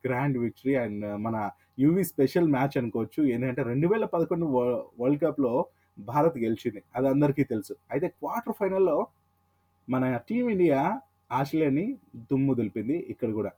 గ్రాండ్ 0.05 0.37
విక్టరీ 0.37 0.75
అండ్ 0.75 1.05
మన 1.25 1.49
యూవి 1.79 2.03
స్పెషల్ 2.03 2.47
మ్యాచ్ 2.47 2.77
అనుకోవచ్చు. 2.81 3.21
ఏంటంటే 3.33 3.63
రెండు 3.71 3.87
వేల 3.87 4.05
పదకొండు 4.05 4.45
వరల్డ్ 5.01 5.21
కప్లో 5.25 5.53
భారత్ 5.99 6.37
గెలిచింది. 6.37 6.83
అది 6.95 7.07
అందరికీ 7.07 7.43
తెలుసు. 7.43 7.73
అయితే 7.91 8.07
క్వార్టర్ 8.07 8.57
ఫైనల్లో 8.59 8.97
మన 9.89 10.17
టీమిండియా 10.29 10.81
ఆస్ట్రేలియాని 11.31 11.85
దుమ్ము 12.31 12.53
దులిపింది 12.53 12.97
ఇక్కడ 13.13 13.29
కూడా. 13.39 13.51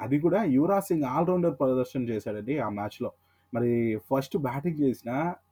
అది 0.00 0.16
కూడా 0.20 0.40
యువరాజ్ 0.56 0.86
సింగ్ 0.88 1.04
ఆల్రౌండర్ 1.16 1.54
ప్రదర్శన 1.60 2.02
చేశాడండి 2.02 2.54
ఆ 2.58 2.68
మ్యాచ్లో. 2.78 3.10
మరి 3.54 3.72
ఫస్ట్ 4.10 4.36
బ్యాటింగ్ 4.46 4.80
చేసిన 4.80 5.10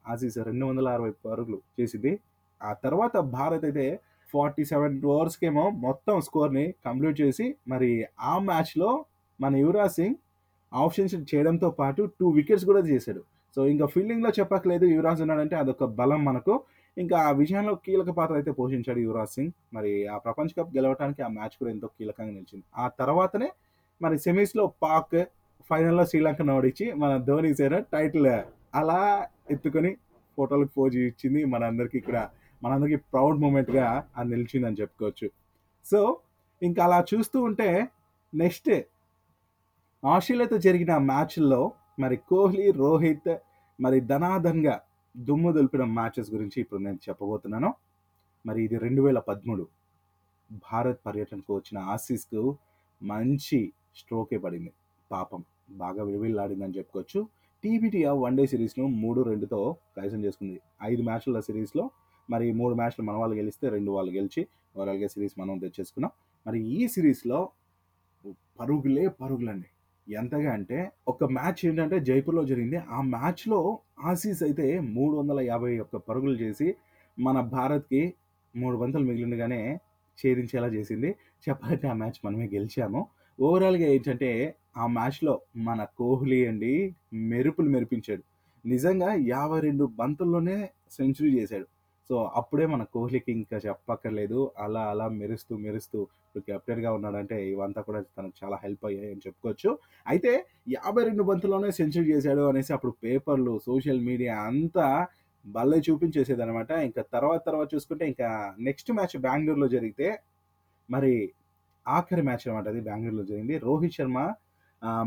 ఆసీస్ 0.08 0.38
రెండు 0.48 0.64
వందల 0.66 0.88
అరవై 0.88 1.12
పరుగులు 1.26 1.58
చేసింది. 1.80 2.12
ఆ 2.60 2.72
తర్వాత 2.84 3.16
భారత్ 3.16 3.64
అయితే 3.64 3.86
ఫార్టీ 4.32 4.64
సెవెన్ 4.64 4.96
ఓవర్స్కేమో 5.04 5.64
మొత్తం 5.86 6.16
స్కోర్ని 6.20 6.64
కంప్లీట్ 6.86 7.20
చేసి 7.20 7.46
మరి 7.68 7.90
ఆ 8.20 8.34
మ్యాచ్లో 8.48 8.90
మన 9.40 9.56
యువరాజ్ 9.56 9.94
సింగ్ 9.94 10.18
ఆప్షన్స్ 10.72 11.14
చేయడంతో 11.30 11.70
పాటు 11.70 12.02
టూ 12.20 12.26
వికెట్స్ 12.28 12.66
కూడా 12.70 12.82
చేశాడు. 12.90 13.22
సో 13.56 13.60
ఇంకా 13.66 13.86
ఫీల్డింగ్లో 13.86 14.30
చెప్పక్కలేదు 14.40 14.84
యువరాజ్ 14.84 15.20
ఉన్నాడంటే 15.22 15.56
అదొక 15.56 15.84
బలం 16.00 16.20
మనకు. 16.24 16.54
ఇంకా 16.96 17.16
ఆ 17.28 17.30
విజయంలో 17.30 17.74
కీలక 17.74 18.10
పాత్ర 18.10 18.34
అయితే 18.34 18.50
పోషించాడు 18.50 19.00
యువరాజ్ 19.06 19.30
సింగ్. 19.30 19.52
మరి 19.74 19.92
ఆ 20.06 20.18
ప్రపంచ 20.18 20.48
కప్ 20.58 20.72
గెలవడానికి 20.76 21.22
ఆ 21.22 21.28
మ్యాచ్ 21.28 21.56
కూడా 21.60 21.70
ఎంతో 21.70 21.88
కీలకంగా 21.98 22.32
నిలిచింది. 22.38 22.64
ఆ 22.78 22.88
తర్వాతనే 23.00 23.48
మరి 24.00 24.18
సెమీస్లో 24.18 24.64
పాక్ 24.82 25.16
ఫైనల్లో 25.68 26.04
శ్రీలంకను 26.04 26.52
ఓడించి 26.56 26.92
మన 26.92 27.16
ధోని 27.16 27.54
సేన 27.54 27.78
టైటిల్ 27.78 28.32
అలా 28.74 29.00
ఎత్తుకొని 29.50 29.96
ఫోటోలకు 30.38 30.72
పోజ్ 30.76 30.96
ఇచ్చింది 30.96 31.44
మనందరికీ 31.44 31.98
ఇక్కడ 31.98 32.28
మనందరికీ 32.62 32.96
ప్రౌడ్ 33.12 33.38
మూమెంట్గా 33.40 33.86
అది 34.16 34.28
నిలిచిందని 34.30 34.80
చెప్పుకోవచ్చు. 34.80 35.28
సో 35.90 36.20
ఇంకా 36.62 36.84
అలా 36.84 37.04
చూస్తూ 37.14 37.42
ఉంటే 37.42 37.68
నెక్స్ట్ 38.32 38.70
ఆస్ట్రేలియాతో 40.04 40.58
జరిగిన 40.58 40.96
మ్యాచ్ల్లో 41.10 41.72
మరి 41.98 42.16
కోహ్లీ 42.16 42.70
రోహిత్ 42.70 43.32
మరి 43.80 44.00
ధనాధన్గా 44.00 44.80
దుమ్ము 45.16 45.52
దులిపిన 45.52 45.84
మ్యాచెస్ 45.84 46.30
గురించి 46.30 46.60
ఇప్పుడు 46.60 46.80
నేను 46.80 46.98
చెప్పబోతున్నాను. 47.08 47.74
మరి 48.46 48.64
ఇది 48.64 48.76
రెండు 48.78 49.02
వేల 49.02 49.18
పదమూడు. 49.18 49.64
భారత్ 50.70 51.00
పర్యటనకు 51.06 51.56
వచ్చిన 51.56 51.78
ఆసీస్కు 51.78 52.58
మంచి 53.02 53.72
స్ట్రోకే 53.96 54.38
పడింది. 54.38 54.72
పాపం. 55.10 55.44
బాగా 55.70 56.04
విలువిల్లాడిందని 56.04 56.72
చెప్పుకోవచ్చు. 56.76 57.28
టీబీటీఆర్ 57.64 58.18
వన్ 58.18 58.36
డే 58.36 58.46
సిరీస్ను 58.46 58.86
మూడు 58.86 59.22
రెండుతో 59.22 59.76
కైసం 59.96 60.24
చేసుకుంది. 60.24 60.60
ఐదు 60.82 61.02
మ్యాచ్ల 61.02 61.40
సిరీస్లో 61.40 61.90
మరి 62.30 62.52
మూడు 62.52 62.74
మ్యాచ్లు 62.74 63.04
మన 63.04 63.16
వాళ్ళు 63.16 63.36
గెలిస్తే 63.36 63.68
రెండు 63.68 63.90
వాళ్ళు 63.90 64.12
గెలిచి 64.12 64.46
ఓవరాల్గా 64.76 65.06
సిరీస్ 65.06 65.40
మనం 65.40 65.58
తెచ్చేసుకున్నాం. 65.58 66.10
మరి 66.46 66.62
ఈ 66.68 66.88
సిరీస్లో 66.88 67.50
పరుగులే 68.60 69.08
పరుగులండి. 69.08 69.66
ఎంతగా 70.12 70.52
అంటే 70.52 70.92
ఒక 71.08 71.24
మ్యాచ్ 71.24 71.66
ఏంటంటే 71.66 72.00
జైపూర్లో 72.00 72.44
జరిగింది. 72.44 72.76
ఆ 72.76 73.00
మ్యాచ్లో 73.00 73.78
ఆసీస్ 74.04 74.42
అయితే 74.42 74.80
మూడు 74.80 75.16
వందల 75.16 75.40
యాభై 75.40 75.78
ఒక్క 75.78 75.96
పరుగులు 75.96 76.34
చేసి 76.34 76.74
మన 77.18 77.40
భారత్కి 77.40 78.14
మూడు 78.56 78.76
బంతులు 78.76 79.04
మిగిలినగానే 79.04 79.78
ఛేదించేలా 80.20 80.66
చేసింది. 80.66 81.14
చెప్పాలంటే 81.48 81.88
ఆ 81.88 81.92
మ్యాచ్ 81.92 82.26
మనమే 82.26 82.46
గెలిచాము. 82.54 83.06
ఓవరాల్గా 83.40 83.86
ఏంటంటే 83.94 84.30
ఆ 84.76 84.86
మ్యాచ్లో 84.96 85.34
మన 85.68 85.80
కోహ్లీ 85.98 86.46
అండి 86.46 86.72
మెరుపులు 87.30 87.68
మెరిపించాడు. 87.68 88.22
నిజంగా 88.64 89.10
యాభై 89.26 89.60
రెండు 89.60 89.84
బంతుల్లోనే 90.00 90.56
సెంచరీ 90.90 91.30
చేశాడు. 91.38 91.66
సో 92.10 92.16
అప్పుడే 92.36 92.64
మన 92.66 92.82
కోహ్లీకి 92.94 93.30
ఇంకా 93.32 93.56
చెప్పక్కర్లేదు. 93.66 94.40
అలా 94.58 94.82
అలా 94.92 95.06
మెరుస్తూ 95.20 95.52
మెరుస్తూ 95.56 95.98
ఇప్పుడు 96.26 96.44
కెప్టెన్గా 96.48 96.90
ఉన్నాడంటే 96.92 97.36
ఇవంతా 97.50 97.80
కూడా 97.80 98.00
తనకు 98.18 98.34
చాలా 98.42 98.56
హెల్ప్ 98.64 98.84
అయ్యాయి 98.86 99.10
అని 99.12 99.24
చెప్పుకోవచ్చు. 99.26 99.70
అయితే 100.06 100.32
యాభై 100.68 101.02
రెండు 101.04 101.22
బంతుల్లోనే 101.22 101.70
సెంచరీ 101.70 102.06
చేశాడు 102.12 102.44
అనేసి 102.50 102.72
అప్పుడు 102.76 102.94
పేపర్లు 103.04 103.54
సోషల్ 103.68 104.00
మీడియా 104.00 104.36
అంతా 104.50 104.86
బల్లే 105.44 105.78
చూపించేసేది 105.88 106.42
అనమాట 106.42 106.70
ఇంకా 106.88 107.02
తర్వాత 107.12 107.40
తర్వాత 107.46 107.68
చూసుకుంటే 107.74 108.04
ఇంకా 108.08 108.28
నెక్స్ట్ 108.60 108.90
మ్యాచ్ 108.92 109.16
బెంగళూరులో 109.26 109.68
జరిగితే 109.68 110.08
మరి 110.88 111.14
ఆఖరి 111.86 112.22
మ్యాచ్ 112.22 112.48
అనమాట 112.48 112.68
అది 112.68 112.80
బెంగళూరులో 112.80 113.24
జరిగింది. 113.24 113.58
రోహిత్ 113.58 113.92
శర్మ 113.92 114.18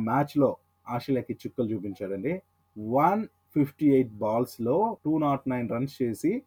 మ్యాచ్లో 0.08 0.50
ఆస్ట్రేలియాకి 0.88 1.34
చుక్కలు 1.34 1.68
చూపించాడండి. 1.74 2.42
వన్ 2.77 3.27
ఫిఫ్టీ 3.56 3.88
ఎయిట్ 3.96 4.13
బాల్స్లో 4.13 4.98
టూ 5.06 5.18
నాట్ 5.18 5.50
నైన్ 5.50 5.70
రన్స్ 5.70 5.96
చేసి 6.01 6.44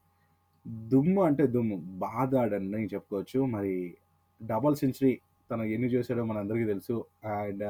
దుమ్ము 0.93 1.23
అంటే 1.25 1.47
దుమ్ము 1.47 1.77
బాధ 1.77 2.35
నేను 2.75 2.89
చెప్పుకోవచ్చు. 2.95 3.41
మరి 3.45 3.97
డబల్ 4.43 4.77
సెంచరీ 4.77 5.13
తను 5.51 5.63
ఎన్ని 5.63 5.89
చేశాడో 5.89 6.25
మనందరికీ 6.25 6.65
తెలుసు. 6.65 7.05
అండ్ 7.25 7.65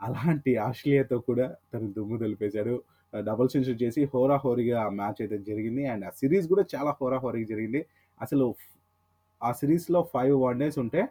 అలాంటి 0.00 0.56
ఆస్ట్రేలియాతో 0.56 1.18
కూడా 1.18 1.56
తను 1.74 1.92
దుమ్ము 1.92 2.16
తెలిపేశాడు. 2.18 2.82
డబుల్ 3.14 3.48
సెంచరీ 3.48 3.74
చేసి 3.74 4.04
హోరా 4.14 4.36
హోరీగా 4.36 4.82
ఆ 4.86 4.88
మ్యాచ్ 4.88 5.20
అయితే 5.20 5.38
జరిగింది. 5.38 5.86
అండ్ 5.86 6.04
ఆ 6.04 6.10
సిరీస్ 6.10 6.46
కూడా 6.48 6.64
చాలా 6.74 6.90
హోరాహోరీగా 7.00 7.46
జరిగింది. 7.46 7.86
అసలు 8.22 8.54
ఆ 9.42 9.52
సిరీస్లో 9.52 10.08
ఫైవ్ 10.14 10.36
వన్ 10.42 10.60
డేస్ 10.60 10.78
ఉంటే 10.78 11.08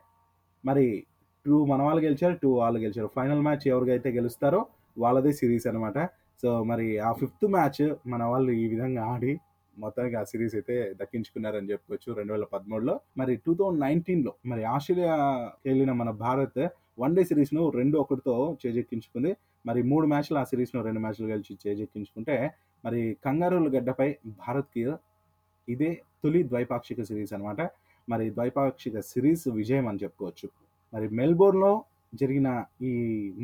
మరి 0.66 1.06
టూ 1.46 1.66
మన 1.66 1.82
వాళ్ళు 1.82 2.02
గెలిచారు 2.02 2.36
టూ 2.44 2.50
వాళ్ళు 2.54 2.80
గెలిచారు. 2.80 3.10
ఫైనల్ 3.16 3.42
మ్యాచ్ 3.42 3.68
ఎవరికైతే 3.68 4.10
గెలుస్తారో 4.10 4.66
వాళ్ళదే 4.98 5.32
సిరీస్ 5.32 5.68
అనమాట 5.68 6.00
సో 6.42 6.64
మరి 6.64 7.00
ఆ 7.00 7.12
ఫిఫ్త్ 7.12 7.46
మ్యాచ్ 7.48 7.84
మన 8.08 8.24
వాళ్ళు 8.24 8.52
ఈ 8.52 8.68
విధంగా 8.68 9.04
ఆడి 9.06 9.40
మొత్తానికి 9.78 10.16
ఆ 10.16 10.24
సిరీస్ 10.24 10.56
అయితే 10.56 10.94
దక్కించుకున్నారని 11.02 11.70
చెప్పుకోవచ్చు 11.72 12.14
రెండు 12.14 12.34
వేల 12.34 12.44
పదమూడులో. 12.54 13.00
మరి 13.18 13.36
టూ 13.36 13.54
థౌజండ్ 13.54 13.82
నైన్టీన్లో 13.82 14.34
మరి 14.46 14.64
ఆస్ట్రేలియా 14.64 15.16
వెళ్ళిన 15.66 15.92
మన 15.92 16.10
భారత్ 16.10 16.60
వన్ 17.00 17.16
డే 17.16 17.24
సిరీస్ను 17.24 17.70
రెండు 17.70 17.98
ఒకటితో 17.98 18.58
చేజెక్కించుకుంది. 18.66 19.38
మరి 19.66 19.84
మూడు 19.84 20.08
మ్యాచ్లు 20.08 20.38
ఆ 20.38 20.44
సిరీస్ను 20.44 20.84
రెండు 20.84 21.00
మ్యాచ్లు 21.00 21.28
గెలిచి 21.28 21.58
చేజెక్కించుకుంటే 21.68 22.52
మరి 22.86 23.18
కంగారుల 23.26 23.78
గడ్డపై 23.78 24.16
భారత్కి 24.26 24.84
ఇదే 25.70 26.02
తొలి 26.24 26.44
ద్వైపాక్షిక 26.44 27.02
సిరీస్ 27.02 27.34
అనమాట 27.34 27.62
మరి 28.08 28.26
ద్వైపాక్షిక 28.36 29.00
సిరీస్ 29.12 29.46
విజయం 29.60 29.86
అని 29.92 30.02
చెప్పుకోవచ్చు. 30.04 30.48
మరి 30.94 31.08
మెల్బోర్న్లో 31.20 31.72
జరిగిన 32.14 32.50
ఈ 32.90 32.94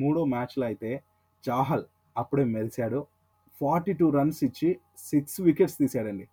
మూడో 0.02 0.22
మ్యాచ్లో 0.34 0.66
అయితే 0.70 0.92
చాహల్ 1.44 1.86
అప్పుడే 2.16 2.44
మెరిశాడు. 2.56 3.00
ఫార్టీ 3.62 3.94
టూ 4.00 4.08
రన్స్ 4.18 4.42
ఇచ్చి 4.48 4.70
సిక్స్ 5.10 5.38
వికెట్స్ 5.48 5.78
తీసాడండి 5.82 6.26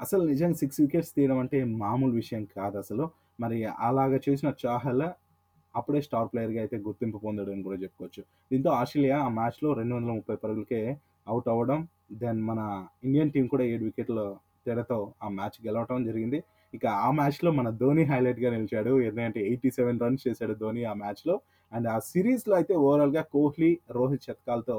అసలు 0.00 0.22
నిజంగా 0.30 0.56
సిక్స్ 0.60 0.80
వికెట్స్ 0.80 1.12
తీయడం 1.16 1.38
అంటే 1.42 1.58
మామూలు 1.82 2.14
విషయం 2.20 2.44
కాదు 2.56 2.76
అసలు. 2.84 3.04
మరి 3.40 3.58
అలాగ 3.88 4.12
చేసిన 4.26 4.48
చాహల్ 4.64 5.04
అప్పుడే 5.74 6.00
స్టార్ 6.06 6.28
ప్లేయర్గా 6.32 6.60
అయితే 6.64 6.76
గుర్తింపు 6.86 7.18
పొందాడు 7.18 7.50
అని 7.54 7.62
కూడా 7.66 7.78
చెప్పుకోవచ్చు. 7.84 8.22
దీంతో 8.50 8.70
ఆస్ట్రేలియా 8.80 9.18
ఆ 9.26 9.28
మ్యాచ్లో 9.38 9.68
రెండు 9.78 9.94
వందల 9.94 10.12
ముప్పై 10.18 10.36
పరుగులకే 10.42 10.80
అవుట్ 11.26 11.48
అవ్వడం 11.52 11.80
దెన్ 12.22 12.40
మన 12.48 12.60
ఇండియన్ 13.04 13.30
టీం 13.34 13.46
కూడా 13.52 13.64
ఏడు 13.72 13.84
వికెట్ల 13.88 14.20
తేడాతో 14.66 14.98
ఆ 15.22 15.28
మ్యాచ్ 15.38 15.56
గెలవటం 15.66 16.04
జరిగింది. 16.08 16.40
ఇక 16.72 16.84
ఆ 17.06 17.08
మ్యాచ్లో 17.18 17.50
మన 17.58 17.68
ధోని 17.80 18.04
హైలైట్గా 18.10 18.50
నిలిచాడు. 18.56 18.92
ఎందుకంటే 19.08 19.40
ఎయిటీ 19.50 19.70
సెవెన్ 19.78 20.00
రన్స్ 20.04 20.22
చేశాడు 20.28 20.54
ధోని 20.62 20.82
ఆ 20.92 20.94
మ్యాచ్లో 21.02 21.34
అండ్ 21.72 21.86
ఆ 21.94 21.98
సిరీస్లో 22.10 22.54
అయితే 22.60 22.74
ఓవరాల్గా 22.86 23.22
కోహ్లీ 23.34 23.70
రోహిత్ 23.96 24.26
శతకాలతో 24.28 24.78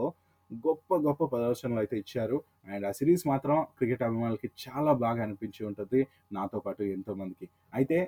గొప్ప 0.51 0.95
గొప్ప 1.05 1.23
ప్రదర్శనలు 1.33 1.79
అయితే 1.83 1.95
ఇచ్చారు. 2.03 2.37
అండ్ 2.73 2.85
ఆ 2.89 2.91
సిరీస్ 2.99 3.23
మాత్రం 3.31 3.57
క్రికెట్ 3.77 4.03
అభిమానులకి 4.07 4.49
చాలా 4.65 4.91
బాగా 5.03 5.21
అనిపించి 5.25 5.61
ఉంటుంది 5.69 6.01
నాతో 6.37 6.59
పాటు 6.65 6.83
ఎంతోమందికి. 6.97 7.47
అయితే 7.79 7.99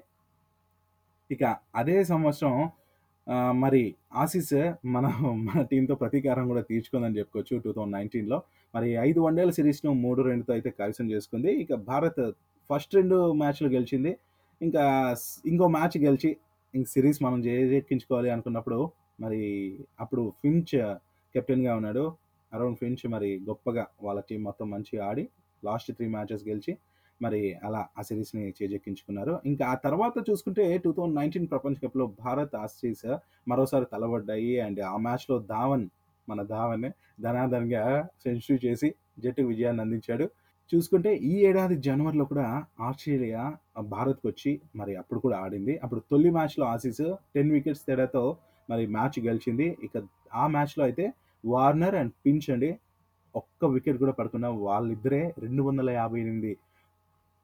ఇక 1.29 1.43
అదే 1.81 1.97
సంవత్సరం 2.13 2.55
మరి 3.63 3.83
ఆసీస్ 4.23 4.55
మన 4.95 5.05
మన 5.47 5.59
టీంతో 5.71 5.93
ప్రతీకారం 6.01 6.45
కూడా 6.51 6.63
తీర్చుకుందని 6.71 7.17
చెప్పుకోవచ్చు. 7.19 7.53
టూ 7.63 7.71
థౌజండ్ 7.77 7.95
నైన్టీన్లో 7.97 8.37
మరి 8.73 8.89
ఐదు 9.07 9.19
వన్డేల 9.25 9.51
సిరీస్ను 9.57 9.91
మూడు 10.05 10.21
రెండుతో 10.29 10.51
అయితే 10.57 10.69
కైవసం 10.79 11.07
చేసుకుంది. 11.13 11.51
ఇక 11.63 11.73
భారత్ 11.91 12.21
ఫస్ట్ 12.69 12.95
రెండు 12.95 13.31
మ్యాచ్లు 13.31 13.69
గెలిచింది. 13.69 14.11
ఇంకా 14.61 14.83
ఇంకో 15.45 15.67
మ్యాచ్ 15.67 15.97
గెలిచి 15.97 16.37
ఇంక 16.73 16.87
సిరీస్ 16.87 17.23
మనం 17.23 17.41
జేజెక్కించుకోవాలి 17.41 18.29
అనుకున్నప్పుడు 18.29 18.79
మరి 19.19 19.41
అప్పుడు 19.99 20.33
ఫించ్ 20.41 20.75
కెప్టెన్గా 21.35 21.75
ఉన్నాడు. 21.75 22.03
అరౌండ్ 22.53 22.77
ఫించ్ 22.77 23.03
మరి 23.09 23.29
గొప్పగా 23.49 23.85
వాళ్ళ 24.03 24.19
టీం 24.29 24.43
మొత్తం 24.43 24.69
మంచిగా 24.69 25.05
ఆడి 25.05 25.23
లాస్ట్ 25.63 25.91
త్రీ 25.91 26.07
మ్యాచెస్ 26.07 26.43
గెలిచి 26.47 26.73
మరి 27.21 27.53
అలా 27.63 27.87
ఆ 27.99 28.01
సిరీస్ని 28.01 28.53
చేజెక్కించుకున్నారు. 28.61 29.39
ఇంకా 29.45 29.65
ఆ 29.65 29.75
తర్వాత 29.75 30.13
చూసుకుంటే 30.29 30.77
టూ 30.77 30.91
థౌజండ్ 30.91 31.15
నైన్టీన్ 31.15 31.47
ప్రపంచ 31.49 31.75
కప్లో 31.83 32.05
భారత్ 32.25 32.55
ఆస్ట్రీస్ 32.55 33.07
మరోసారి 33.47 33.85
తలబడ్డాయి. 33.93 34.59
అండ్ 34.59 34.81
ఆ 34.93 34.97
మ్యాచ్లో 34.97 35.39
ధావన్ 35.39 35.85
మన 36.29 36.41
ధావన్ 36.43 36.87
ధనాధన్గా 37.21 37.83
సెంచరీ 38.23 38.57
చేసి 38.65 38.89
జట్టుకు 39.19 39.47
విజయాన్ని 39.47 39.81
అందించాడు. 39.81 40.25
చూసుకుంటే 40.73 41.15
ఈ 41.15 41.33
ఏడాది 41.45 41.75
జనవరిలో 41.87 42.25
కూడా 42.25 42.45
ఆస్ట్రేలియా 42.79 43.43
భారత్కి 43.93 44.27
వచ్చి 44.27 44.51
మరి 44.75 44.95
అప్పుడు 44.95 45.19
కూడా 45.19 45.37
ఆడింది. 45.37 45.73
అప్పుడు 45.83 46.01
తొలి 46.11 46.31
మ్యాచ్లో 46.31 46.65
ఆసీస్ 46.65 47.05
టెన్ 47.35 47.51
వికెట్స్ 47.51 47.85
తేడాతో 47.87 48.23
మరి 48.69 48.87
మ్యాచ్ 48.87 49.17
గెలిచింది. 49.27 49.77
ఇక 49.83 50.03
ఆ 50.33 50.47
మ్యాచ్లో 50.47 50.83
అయితే 50.83 51.05
వార్నర్ 51.43 51.95
అండ్ 51.95 52.13
పించ్ 52.25 52.47
అండి. 52.51 52.71
ఒక్క 53.35 53.65
వికెట్ 53.65 53.97
కూడా 53.97 54.11
పడుతున్న 54.11 54.47
వాళ్ళిద్దరే 54.47 55.21
రెండు 55.39 55.63
వందల 55.63 55.89
యాభై 55.89 56.19
ఎనిమిది 56.19 56.51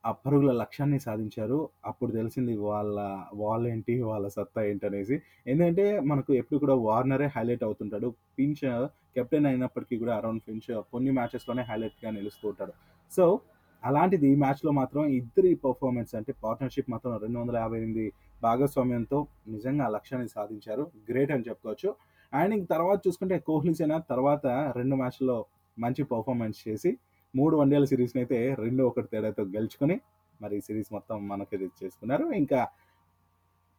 ఆ 0.06 0.12
పరుగుల 0.12 0.52
లక్ష్యాన్ని 0.52 1.00
సాధించారు. 1.00 1.70
అప్పుడు 1.86 2.12
తెలిసింది 2.12 2.58
వాళ్ళ 2.58 3.20
వాళ్ళేంటి 3.34 4.02
వాళ్ళ 4.02 4.28
సత్తా 4.28 4.62
ఏంటనేసి. 4.64 5.22
ఎందుకంటే 5.48 6.00
మనకు 6.00 6.34
ఎప్పుడు 6.34 6.60
కూడా 6.60 6.76
వార్నరే 6.76 7.26
హైలైట్ 7.36 7.64
అవుతుంటాడు. 7.64 8.14
పించ్ 8.40 8.88
కెప్టెన్ 9.16 9.46
అయినప్పటికీ 9.46 9.98
కూడా 9.98 10.16
అరౌండ్ 10.16 10.42
ఫించ్ 10.42 10.84
కొన్ని 10.92 11.12
మ్యాచెస్లోనే 11.12 11.62
హైలైట్గా 11.62 12.12
నిలుస్తూ 12.12 12.50
ఉంటాడు. 12.50 12.74
సో 13.12 13.40
అలాంటిది 13.84 14.28
ఈ 14.28 14.36
మ్యాచ్లో 14.36 14.72
మాత్రం 14.72 15.06
ఇద్దరి 15.06 15.56
పర్ఫార్మెన్స్ 15.56 16.16
అంటే 16.16 16.34
పార్ట్నర్షిప్ 16.44 16.90
మాత్రం 16.90 17.18
రెండు 17.18 17.40
వందల 17.40 17.58
యాభై 17.58 17.78
ఎనిమిది 17.78 18.14
భాగస్వామ్యంతో 18.44 19.28
నిజంగా 19.48 19.86
ఆ 19.86 19.90
లక్ష్యాన్ని 19.90 20.30
సాధించారు. 20.30 20.92
గ్రేట్ 21.10 21.32
అని 21.32 21.44
చెప్పుకోవచ్చు. 21.50 21.96
అండ్ 22.34 22.56
ఇంక 22.56 22.70
తర్వాత 22.70 23.02
చూసుకుంటే 23.08 23.40
కోహ్లీ 23.40 23.74
సేన 23.74 23.98
తర్వాత 23.98 24.74
రెండు 24.76 24.96
మ్యాచ్లో 24.96 25.46
మంచి 25.80 26.04
పర్ఫార్మెన్స్ 26.04 26.70
చేసి 26.70 26.98
మూడు 27.36 27.58
వన్డేల 27.58 27.84
సిరీస్ని 27.84 28.22
అయితే 28.22 28.56
రెండు 28.56 28.84
ఒకటి 28.84 29.08
తేడాతో 29.08 29.44
గెలుచుకొని 29.44 30.02
మరి 30.42 30.58
ఈ 30.58 30.60
సిరీస్ 30.60 30.94
మొత్తం 30.94 31.28
మనకి 31.28 31.56
చేసుకున్నారు. 31.84 32.32
ఇంకా 32.32 32.68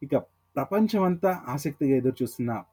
ఇక 0.03 0.15
ప్రపంచం 0.55 1.03
అంతా 1.03 1.41
ఆసక్తిగా 1.47 1.95
ఎదురు 1.95 2.23
చూస్తున్న 2.23 2.63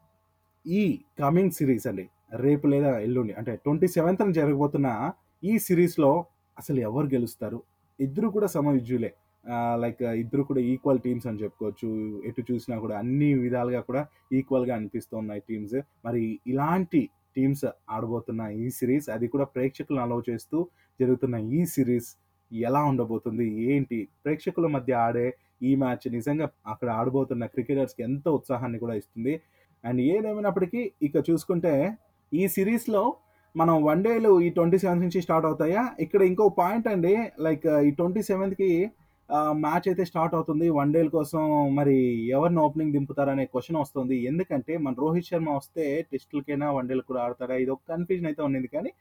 ఈ 0.66 1.00
కమింగ్ 1.18 1.50
సిరీస్ 1.50 1.86
అండి 1.86 2.08
రేపు 2.34 2.66
లేదా 2.66 2.98
ఎల్లుండి 2.98 3.32
అంటే 3.32 3.56
ట్వంటీ 3.56 3.88
సెవెంత్ 3.88 4.32
జరగబోతున్న 4.32 5.12
ఈ 5.44 5.58
సిరీస్లో 5.58 6.26
అసలు 6.58 6.80
ఎవరు 6.80 7.06
గెలుస్తారు? 7.06 7.62
ఇద్దరు 8.00 8.28
కూడా 8.28 8.46
సమవిజ్యులే. 8.46 9.14
లైక్ 9.76 10.02
ఇద్దరు 10.02 10.42
కూడా 10.42 10.60
ఈక్వల్ 10.60 11.00
టీమ్స్ 11.00 11.26
అని 11.26 11.38
చెప్పుకోవచ్చు. 11.38 12.20
ఎటు 12.24 12.52
చూసినా 12.52 12.78
కూడా 12.78 12.98
అన్ని 12.98 13.34
విధాలుగా 13.34 13.80
కూడా 13.80 14.06
ఈక్వల్గా 14.32 14.74
అనిపిస్తున్నాయి 14.74 15.42
టీమ్స్. 15.48 15.76
మరి 16.04 16.40
ఇలాంటి 16.46 17.10
టీమ్స్ 17.36 17.64
ఆడబోతున్న 17.94 18.42
ఈ 18.62 18.66
సిరీస్ 18.78 19.06
అది 19.14 19.26
కూడా 19.28 19.46
ప్రేక్షకులను 19.54 20.02
అలవ్ 20.06 20.22
చేస్తూ 20.30 20.58
జరుగుతున్న 21.00 21.36
ఈ 21.58 21.60
సిరీస్ 21.74 22.10
ఎలా 22.52 22.80
ఉండబోతుంది 22.90 23.46
ఏంటి? 23.72 23.98
ప్రేక్షకుల 24.24 24.66
మధ్య 24.76 24.92
ఆడే 25.06 25.26
ఈ 25.62 25.72
మ్యాచ్ 25.82 26.06
నిజంగా 26.16 26.46
అక్కడ 26.66 26.88
ఆడబోతున్న 27.00 27.46
క్రికెటర్స్కి 27.54 28.02
ఎంతో 28.02 28.30
ఉత్సాహాన్ని 28.38 28.78
కూడా 28.78 28.94
ఇస్తుంది. 29.00 29.34
అండ్ 29.84 30.00
ఏదేమైనప్పటికీ 30.12 30.80
ఇక 31.02 31.16
చూసుకుంటే 31.30 31.74
ఈ 32.32 32.44
సిరీస్లో 32.56 33.02
మనం 33.54 33.76
వన్ 33.84 34.02
డేలు 34.04 34.32
ఈ 34.46 34.48
ట్వంటీ 34.56 34.78
సెవెంత్ 34.78 35.04
నుంచి 35.04 35.20
స్టార్ట్ 35.26 35.46
అవుతాయా? 35.46 35.82
ఇక్కడ 36.04 36.22
ఇంకో 36.30 36.44
పాయింట్ 36.58 36.88
అండి 36.88 37.14
లైక్ 37.46 37.66
ఈ 37.88 37.90
ట్వంటీ 37.90 38.22
సెవెంత్కి 38.22 38.70
మ్యాచ్ 39.64 39.86
అయితే 39.90 40.04
స్టార్ట్ 40.10 40.34
అవుతుంది. 40.38 40.66
వన్ 40.78 40.92
డేల 40.94 41.08
కోసం 41.16 41.42
మరి 41.78 41.96
ఎవరిని 42.36 42.60
ఓపెనింగ్ 42.64 42.94
దింపుతారనే 42.96 43.44
క్వశ్చన్ 43.52 43.78
వస్తుంది. 43.82 44.16
ఎందుకంటే 44.30 44.72
మన 44.84 44.94
రోహిత్ 45.04 45.28
శర్మ 45.30 45.50
వస్తే 45.60 45.84
టెస్టులకైనా 46.12 46.68
వన్ 46.76 46.88
డేలు 46.90 47.04
కూడా 47.10 47.20
ఆడతాడా? 47.26 47.56
ఇది 47.62 47.72
ఒక 47.76 47.82
కన్ఫ్యూజన్ 47.92 48.28
అయితే 48.30 48.42
ఉండింది 48.48 48.70
కానీ 48.76 48.92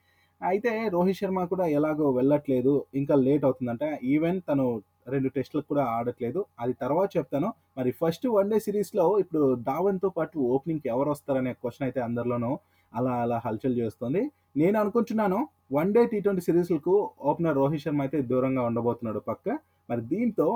అయితే 0.41 0.71
రోహిత్ 0.95 1.19
శర్మ 1.21 1.39
కూడా 1.53 1.65
ఎలాగో 1.77 2.07
వెళ్ళట్లేదు. 2.19 2.74
ఇంకా 3.00 3.15
లేట్ 3.27 3.45
అవుతుందంట. 3.48 3.83
ఈవెన్ 4.13 4.39
తను 4.50 4.65
రెండు 5.13 5.29
టెస్టులకు 5.36 5.67
కూడా 5.71 5.83
ఆడట్లేదు. 5.98 6.39
అది 6.63 6.74
తర్వాత 6.83 7.09
చెప్తాను. 7.17 7.50
మరి 7.77 7.91
ఫస్ట్ 8.01 8.25
వన్ 8.38 8.51
డే 8.53 8.57
సిరీస్లో 8.67 9.05
ఇప్పుడు 9.24 9.43
ధావన్తో 9.69 10.09
పాటు 10.17 10.38
ఓపెనింగ్కి 10.55 10.89
ఎవరు 10.95 11.09
వస్తారనే 11.15 11.53
క్వశ్చన్ 11.62 11.88
అయితే 11.88 12.01
అందరిలోనూ 12.07 12.51
అలా 12.93 13.13
అలా 13.24 13.38
హల్చల్ 13.48 13.75
చేస్తుంది. 13.81 14.21
నేను 14.56 14.77
అనుకుంటున్నాను 14.82 15.39
వన్ 15.77 15.91
డే 15.96 16.01
టీ 16.12 16.20
ట్వంటీ 16.25 16.41
సిరీస్లకు 16.48 16.94
ఓపెనర్ 17.29 17.58
రోహిత్ 17.62 17.84
శర్మ 17.84 18.01
అయితే 18.06 18.18
దూరంగా 18.32 18.62
ఉండబోతున్నాడు 18.70 19.20
పక్క. 19.29 19.48
మరి 19.89 20.01
దీంతో 20.12 20.48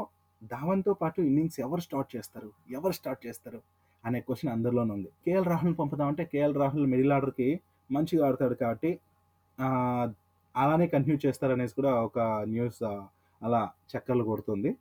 ధావన్తో 0.54 0.94
పాటు 1.02 1.20
ఇన్నింగ్స్ 1.30 1.60
ఎవరు 1.66 1.82
స్టార్ట్ 1.88 2.10
చేస్తారు? 2.16 2.50
ఎవరు 2.78 2.94
స్టార్ట్ 3.00 3.22
చేస్తారు? 3.28 3.60
అనే 4.04 4.20
క్వశ్చన్ 4.28 4.52
అందరిలోనే 4.56 4.92
ఉంది. 4.98 5.10
కేఎల్ 5.26 5.48
రాహుల్ని 5.52 5.78
పంపుదామంటే 5.82 6.24
కేఎల్ 6.34 6.56
రాహుల్ 6.62 6.88
మిడిల్ 6.94 7.14
ఆర్డర్కి 7.18 7.50
మంచిగా 7.96 8.24
ఆడతాడు 8.28 8.56
కాబట్టి 8.64 8.92
అలానే 10.56 10.86
కంటిన్యూ 10.94 11.18
చేస్తారనేసి 11.26 11.74
కూడా 11.80 11.92
ఒక 12.08 12.20
న్యూస్ 12.54 12.82
అలా 13.42 13.62
చక్కర్లు 13.92 14.24
కొడుతుంది. 14.32 14.72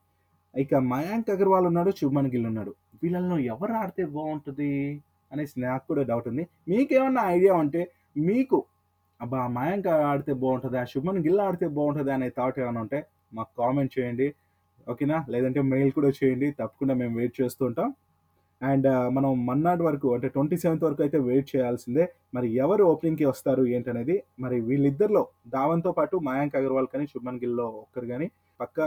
ఇక 0.54 0.74
మయాంక్ 0.92 1.30
అగర్వాల్ 1.34 1.66
ఉన్నాడు 1.70 1.90
శుభ్మన్ 2.00 2.30
గిల్ 2.34 2.46
ఉన్నాడు. 2.50 2.72
వీళ్ళల్లో 3.02 3.36
ఎవరు 3.52 3.74
ఆడితే 3.82 4.02
బాగుంటుంది 4.16 4.70
అనేసి 5.32 5.54
నాకు 5.64 5.84
కూడా 5.90 6.02
డౌట్ 6.10 6.26
ఉంది. 6.32 6.44
మీకేమన్నా 6.70 7.22
ఐడియా 7.36 7.54
ఉంటే 7.62 7.82
మీకు 8.28 8.58
అబ్బా 9.22 9.40
మయాంక్ 9.56 9.88
ఆడితే 10.10 10.32
బాగుంటుంది 10.42 10.78
ఆ 10.82 10.84
శుభన్ 10.92 11.20
గిల్ 11.26 11.40
ఆడితే 11.46 11.66
బాగుంటుంది 11.78 12.12
అనే 12.16 12.28
థాట్ 12.38 12.58
ఏమైనా 12.62 12.80
ఉంటే 12.84 12.98
మాకు 13.36 13.52
కామెంట్ 13.60 13.92
చేయండి. 13.96 14.28
ఓకేనా 14.86 15.18
లేదంటే 15.32 15.60
మెయిల్ 15.72 15.90
కూడా 15.98 16.10
చేయండి. 16.18 16.48
తప్పకుండా 16.60 16.94
మేము 17.02 17.14
వెయిట్ 17.20 17.36
చేస్తుంటాం 17.40 17.90
అండ్ 18.60 18.86
uh, 18.90 19.06
మనం 19.14 19.30
మన్నాడు 19.46 19.82
వరకు 19.86 20.08
అంటే 20.14 20.28
ట్వంటీ 20.34 20.56
సెవెంత్ 20.62 20.84
వరకు 20.86 21.02
అయితే 21.06 21.18
వెయిట్ 21.28 21.48
చేయాల్సిందే. 21.52 22.04
మరి 22.36 22.48
ఎవరు 22.64 22.82
ఓపెనింగ్కి 22.90 23.24
వస్తారు 23.30 23.62
ఏంటనేది? 23.76 24.16
మరి 24.42 24.56
వీళ్ళిద్దరిలో 24.68 25.22
ధావన్తో 25.54 25.90
పాటు 25.98 26.16
మయాంక్ 26.28 26.54
అగర్వాల్ 26.60 26.88
కానీ 26.92 27.06
శుభన్ 27.12 27.40
గిల్లో 27.44 27.66
ఒక్కరు 27.82 28.06
కానీ 28.12 28.26
పక్కా 28.60 28.86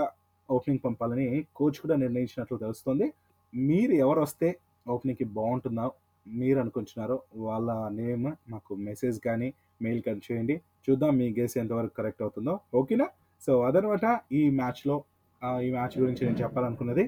ఓపెనింగ్ 0.50 0.84
పంపాలని 0.86 1.28
కోచ్ 1.60 1.80
కూడా 1.84 1.96
నిర్ణయించినట్లు 2.04 2.58
తెలుస్తుంది. 2.66 3.08
మీరు 3.54 3.94
ఎవరు 4.06 4.22
వస్తే 4.28 4.50
ఓపెనింగ్కి 4.96 5.28
బాగుంటుందో 5.38 5.88
మీరు 6.26 6.58
అనుకుంటున్నారో 6.64 7.18
వాళ్ళ 7.48 7.72
నేమ్ 8.00 8.30
మాకు 8.54 8.74
మెసేజ్ 8.90 9.20
కానీ 9.28 9.50
మెయిల్ 9.84 10.02
కట్ 10.08 10.24
చేయండి. 10.28 10.56
చూద్దాం 10.86 11.12
మీ 11.20 11.28
గేస్ 11.38 11.56
ఎంతవరకు 11.64 11.96
కరెక్ట్ 12.00 12.24
అవుతుందో. 12.26 12.54
ఓకేనా 12.80 13.08
సో 13.46 13.54
అదనమాట 13.68 14.06
ఈ 14.40 14.42
మ్యాచ్లో 14.60 14.96
ఈ 15.66 15.70
మ్యాచ్ 15.78 15.96
గురించి 16.02 16.22
నేను 16.28 16.38
చెప్పాలనుకున్నది. 16.44 17.06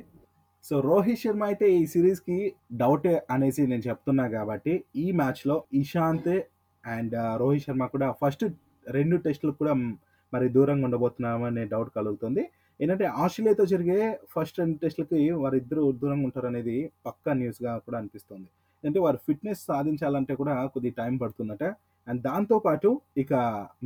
సో 0.68 0.76
రోహిత్ 0.90 1.22
శర్మ 1.22 1.44
అయితే 1.52 1.66
ఈ 1.80 1.82
సిరీస్కి 1.94 2.38
డౌట్ 2.82 3.08
అనేసి 3.34 3.64
నేను 3.72 3.84
చెప్తున్నా 3.90 4.26
కాబట్టి 4.38 4.74
ఈ 5.04 5.06
మ్యాచ్లో 5.20 5.56
ఇషాంత్ 5.82 6.34
అండ్ 6.84 7.16
రోహిత్ 7.42 7.66
శర్మ 7.68 7.86
కూడా 7.96 8.08
ఫస్ట్ 8.22 8.44
రెండు 8.98 9.16
టెస్టులకు 9.26 9.60
కూడా 9.62 9.74
మరి 10.34 10.46
దూరంగా 10.56 10.86
ఉండబోతున్నామనే 10.88 11.64
డౌట్ 11.74 11.90
కలుగుతుంది. 11.98 12.44
ఏంటంటే 12.80 13.06
ఆస్ట్రేలియాతో 13.24 13.66
జరిగే 13.74 14.00
ఫస్ట్ 14.34 14.58
రెండు 14.62 14.76
టెస్టులకి 14.82 15.20
వారిద్దరు 15.44 15.84
దూరంగా 16.02 16.26
ఉంటారు 16.28 16.48
అనేది 16.52 16.76
పక్కా 17.08 17.32
న్యూస్గా 17.42 17.72
కూడా 17.86 17.98
అనిపిస్తుంది. 18.02 18.50
అంటే 18.84 19.00
వారు 19.06 19.20
ఫిట్నెస్ 19.28 19.62
సాధించాలంటే 19.70 20.34
కూడా 20.42 20.56
కొద్ది 20.74 20.90
టైం 21.00 21.14
పడుతుందట. 21.24 21.64
అండ్ 22.08 22.22
దాంతోపాటు 22.28 22.90
ఇక 23.24 23.34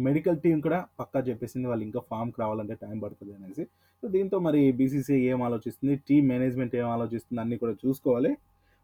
మెడికల్ 0.08 0.38
టీం 0.44 0.58
కూడా 0.66 0.80
పక్కా 1.00 1.20
చెప్పేసింది 1.30 1.68
వాళ్ళు 1.72 1.84
ఇంకా 1.88 2.02
ఫామ్కి 2.10 2.40
రావాలంటే 2.42 2.76
టైం 2.84 2.98
పడుతుంది 3.04 3.34
అనేసి. 3.38 3.64
సో 4.04 4.08
దీంతో 4.16 4.38
మరి 4.48 4.62
బీసీసీ 4.80 5.16
ఏం 5.32 5.40
ఆలోచిస్తుంది? 5.48 5.96
టీం 6.10 6.24
మేనేజ్మెంట్ 6.34 6.76
ఏం 6.82 6.88
ఆలోచిస్తుంది? 6.96 7.40
అన్నీ 7.44 7.58
కూడా 7.64 7.74
చూసుకోవాలి. 7.84 8.32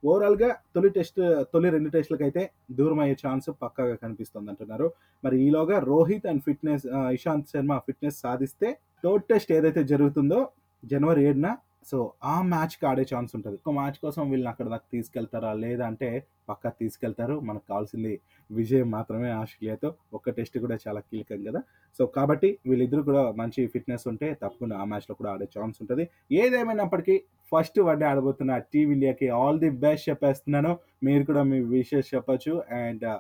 ఓవరాల్గా 0.04 0.50
తొలి 0.76 0.90
టెస్ట్ 0.96 1.20
తొలి 1.54 1.70
రెండు 1.76 1.90
టెస్టులకు 1.94 2.24
అయితే 2.28 2.42
దూరం 2.78 3.00
అయ్యే 3.04 3.16
ఛాన్స్ 3.22 3.48
పక్కాగా 3.64 3.96
కనిపిస్తుంది 4.04 4.50
అంటున్నారు 4.52 4.88
మరి 5.24 5.36
ఈలోగా 5.46 5.78
Rohit 5.92 6.28
and 6.32 6.44
fitness 6.48 6.86
Ishant 7.18 7.50
Sharma 7.54 7.78
fitness 7.88 8.20
సాధిస్తే 8.26 8.70
థర్డ్ 9.04 9.26
టెస్ట్ 9.32 9.52
ఏదైతే 9.58 9.84
జరుగుతుందో 9.94 10.40
జనవరి 10.84 11.22
ఏడున 11.30 11.50
సో 11.92 12.14
ఆ 12.24 12.42
మ్యాచ్కి 12.42 12.86
ఆడే 12.86 13.06
ఛాన్స్ 13.16 13.32
ఉంటుంది. 13.36 13.58
ఒక 13.68 13.74
మ్యాచ్ 13.74 13.98
కోసం 14.02 14.30
వీళ్ళని 14.30 14.50
అక్కడ 14.50 14.66
దాకా 14.68 14.88
తీసుకెళ్తారా? 14.94 15.54
లేదా 15.54 15.88
అంటే 15.88 16.28
పక్కా 16.50 16.70
తీసుకెళ్తారు. 16.70 17.40
మనకు 17.40 17.64
కావాల్సింది 17.70 18.20
విజయం 18.52 18.92
మాత్రమే 18.92 19.30
ఆస్ట్రేలియాతో. 19.30 19.96
ఒక్క 20.14 20.30
టెస్ట్ 20.30 20.58
కూడా 20.60 20.78
చాలా 20.88 21.00
కీలకం 21.00 21.44
కదా. 21.44 21.62
సో 21.98 22.06
కాబట్టి 22.06 22.58
వీళ్ళిద్దరు 22.68 23.02
కూడా 23.02 23.32
మంచి 23.32 23.68
ఫిట్నెస్ 23.68 24.08
ఉంటే 24.08 24.34
తప్పకుండా 24.34 24.78
ఆ 24.78 24.84
మ్యాచ్లో 24.84 25.16
కూడా 25.16 25.32
ఆడే 25.32 25.48
ఛాన్స్ 25.60 25.78
ఉంటుంది. 25.82 26.08
ఏదేమైనప్పటికీ 26.32 27.24
ఫస్ట్ 27.52 27.80
వడ్డే 27.80 28.06
ఆడబోతున్న 28.06 28.58
టీం 28.58 28.92
ఇండియాకి 28.92 29.30
ఆల్ 29.30 29.60
ది 29.60 29.70
బెస్ట్ 29.70 30.10
చెప్పేస్తున్నాను. 30.10 30.78
మీరు 31.04 31.24
కూడా 31.24 31.44
మీ 31.44 31.60
విషెస్ 31.60 32.16
చెప్పచ్చు. 32.16 32.64
అండ్ 32.72 33.20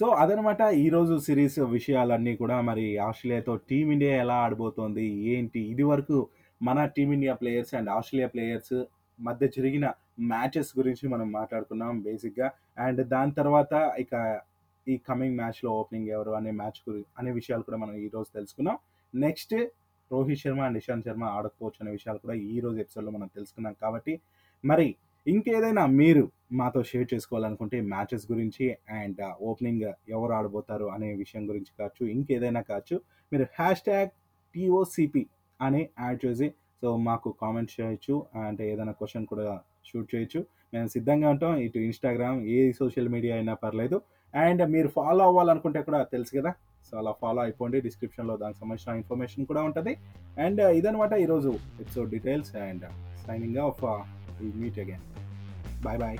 సో 0.00 0.06
అదనమాట 0.06 0.60
ఈరోజు 0.60 1.18
సిరీస్ 1.18 1.58
విషయాలన్నీ 1.58 2.36
కూడా. 2.36 2.60
మరి 2.60 2.98
ఆస్ట్రేలియాతో 2.98 3.56
టీమిండియా 3.56 4.16
ఎలా 4.16 4.34
ఆడబోతోంది? 4.34 5.06
ఏంటి? 5.06 5.60
ఇది 5.60 5.82
వరకు 5.82 6.28
మన 6.60 6.78
Team India 6.96 7.34
players 7.34 7.74
and 7.74 7.90
Australia 7.96 8.28
players 8.28 8.74
మధ్య 9.18 9.46
జరిగిన 9.56 9.86
మ్యాచెస్ 10.32 10.70
గురించి 10.78 11.04
మనం 11.08 11.26
మాట్లాడుకున్నాం 11.32 11.94
బేసిక్గా. 12.02 12.48
అండ్ 12.78 13.00
దాని 13.14 13.32
తర్వాత 13.32 13.72
ఇక 13.98 14.14
ఈ 14.86 14.94
కమింగ్ 15.08 15.36
మ్యాచ్లో 15.36 15.70
ఓపెనింగ్ 15.80 16.08
ఎవరు 16.16 16.32
అనే 16.38 16.50
మ్యాచ్ 16.60 16.80
గురించి 16.88 17.08
అనే 17.18 17.30
విషయాలు 17.32 17.62
కూడా 17.62 17.78
మనం 17.78 17.94
ఈరోజు 18.06 18.28
తెలుసుకున్నాం. 18.34 18.76
నెక్స్ట్ 19.14 19.54
రోహిత్ 20.10 20.40
శర్మ 20.42 20.60
అండ్ 20.60 20.78
ఇషాంత్ 20.80 21.06
శర్మ 21.08 21.24
ఆడకపోవచ్చు 21.36 21.80
అనే 21.82 21.90
విషయాలు 21.90 22.18
కూడా 22.18 22.34
ఈ 22.52 22.56
రోజు 22.60 22.78
ఎపిసోడ్లో 22.84 23.12
మనం 23.16 23.28
తెలుసుకున్నాం 23.36 23.74
కాబట్టి. 23.82 24.14
మరి 24.64 24.88
ఇంకేదైనా 25.26 25.82
మీరు 26.00 26.24
మాతో 26.52 26.80
షేర్ 26.90 27.08
చేసుకోవాలనుకుంటే 27.14 27.78
మ్యాచెస్ 27.92 28.24
గురించి 28.32 28.66
అండ్ 29.00 29.20
ఓపెనింగ్ 29.50 29.84
ఎవరు 30.16 30.32
ఆడబోతారు 30.38 30.86
అనే 30.94 31.08
విషయం 31.14 31.44
గురించి 31.50 31.72
కావచ్చు 31.78 32.02
ఇంకేదైనా 32.14 32.62
కావచ్చు 32.70 32.96
మీరు 33.32 33.46
హ్యాష్ 33.58 33.82
ట్యాగ్ 33.88 34.10
టీఓసిపి 34.54 35.22
అని 35.60 35.88
యాడ్ 36.00 36.20
చేసి 36.26 36.48
సో 36.82 36.96
మాకు 36.96 37.34
కామెంట్ 37.42 37.72
చేయొచ్చు 37.80 38.14
అంటే 38.48 38.72
ఏదైనా 38.72 38.92
క్వశ్చన్ 38.92 39.26
కూడా 39.26 39.60
షూట్ 39.88 40.08
చేయొచ్చు. 40.14 40.40
మేము 40.74 40.88
సిద్ధంగా 40.88 41.28
ఉంటాం. 41.30 41.56
ఇటు 41.56 41.78
ఇన్స్టాగ్రామ్ 41.78 42.40
ఏ 42.46 42.72
సోషల్ 42.72 43.08
మీడియా 43.08 43.34
అయినా 43.36 43.54
పర్లేదు. 43.54 44.00
అండ్ 44.34 44.62
మీరు 44.70 44.88
ఫాలో 44.88 45.22
అవ్వాలనుకుంటే 45.24 45.82
కూడా 45.82 46.02
తెలుసు 46.02 46.32
కదా? 46.38 46.52
సో 46.90 46.98
అలా 46.98 47.12
ఫాలో 47.20 47.42
అయిపోండి. 47.42 47.80
డిస్క్రిప్షన్లో 47.80 48.36
దానికి 48.36 48.60
సంబంధించిన 48.60 48.96
ఇన్ఫర్మేషన్ 48.96 49.46
కూడా 49.46 49.62
ఉంటుంది. 49.62 49.94
అండ్ 50.44 50.60
uh, 50.60 50.72
ఇదనమాట 50.80 51.12
ఈరోజు 51.12 51.52
episode 51.80 52.10
details 52.10 52.56
and 52.56 52.86
signing 53.26 53.56
off 53.56 53.84
meet 54.62 54.78
again 54.78 55.06
bye 55.84 55.98
bye 55.98 56.18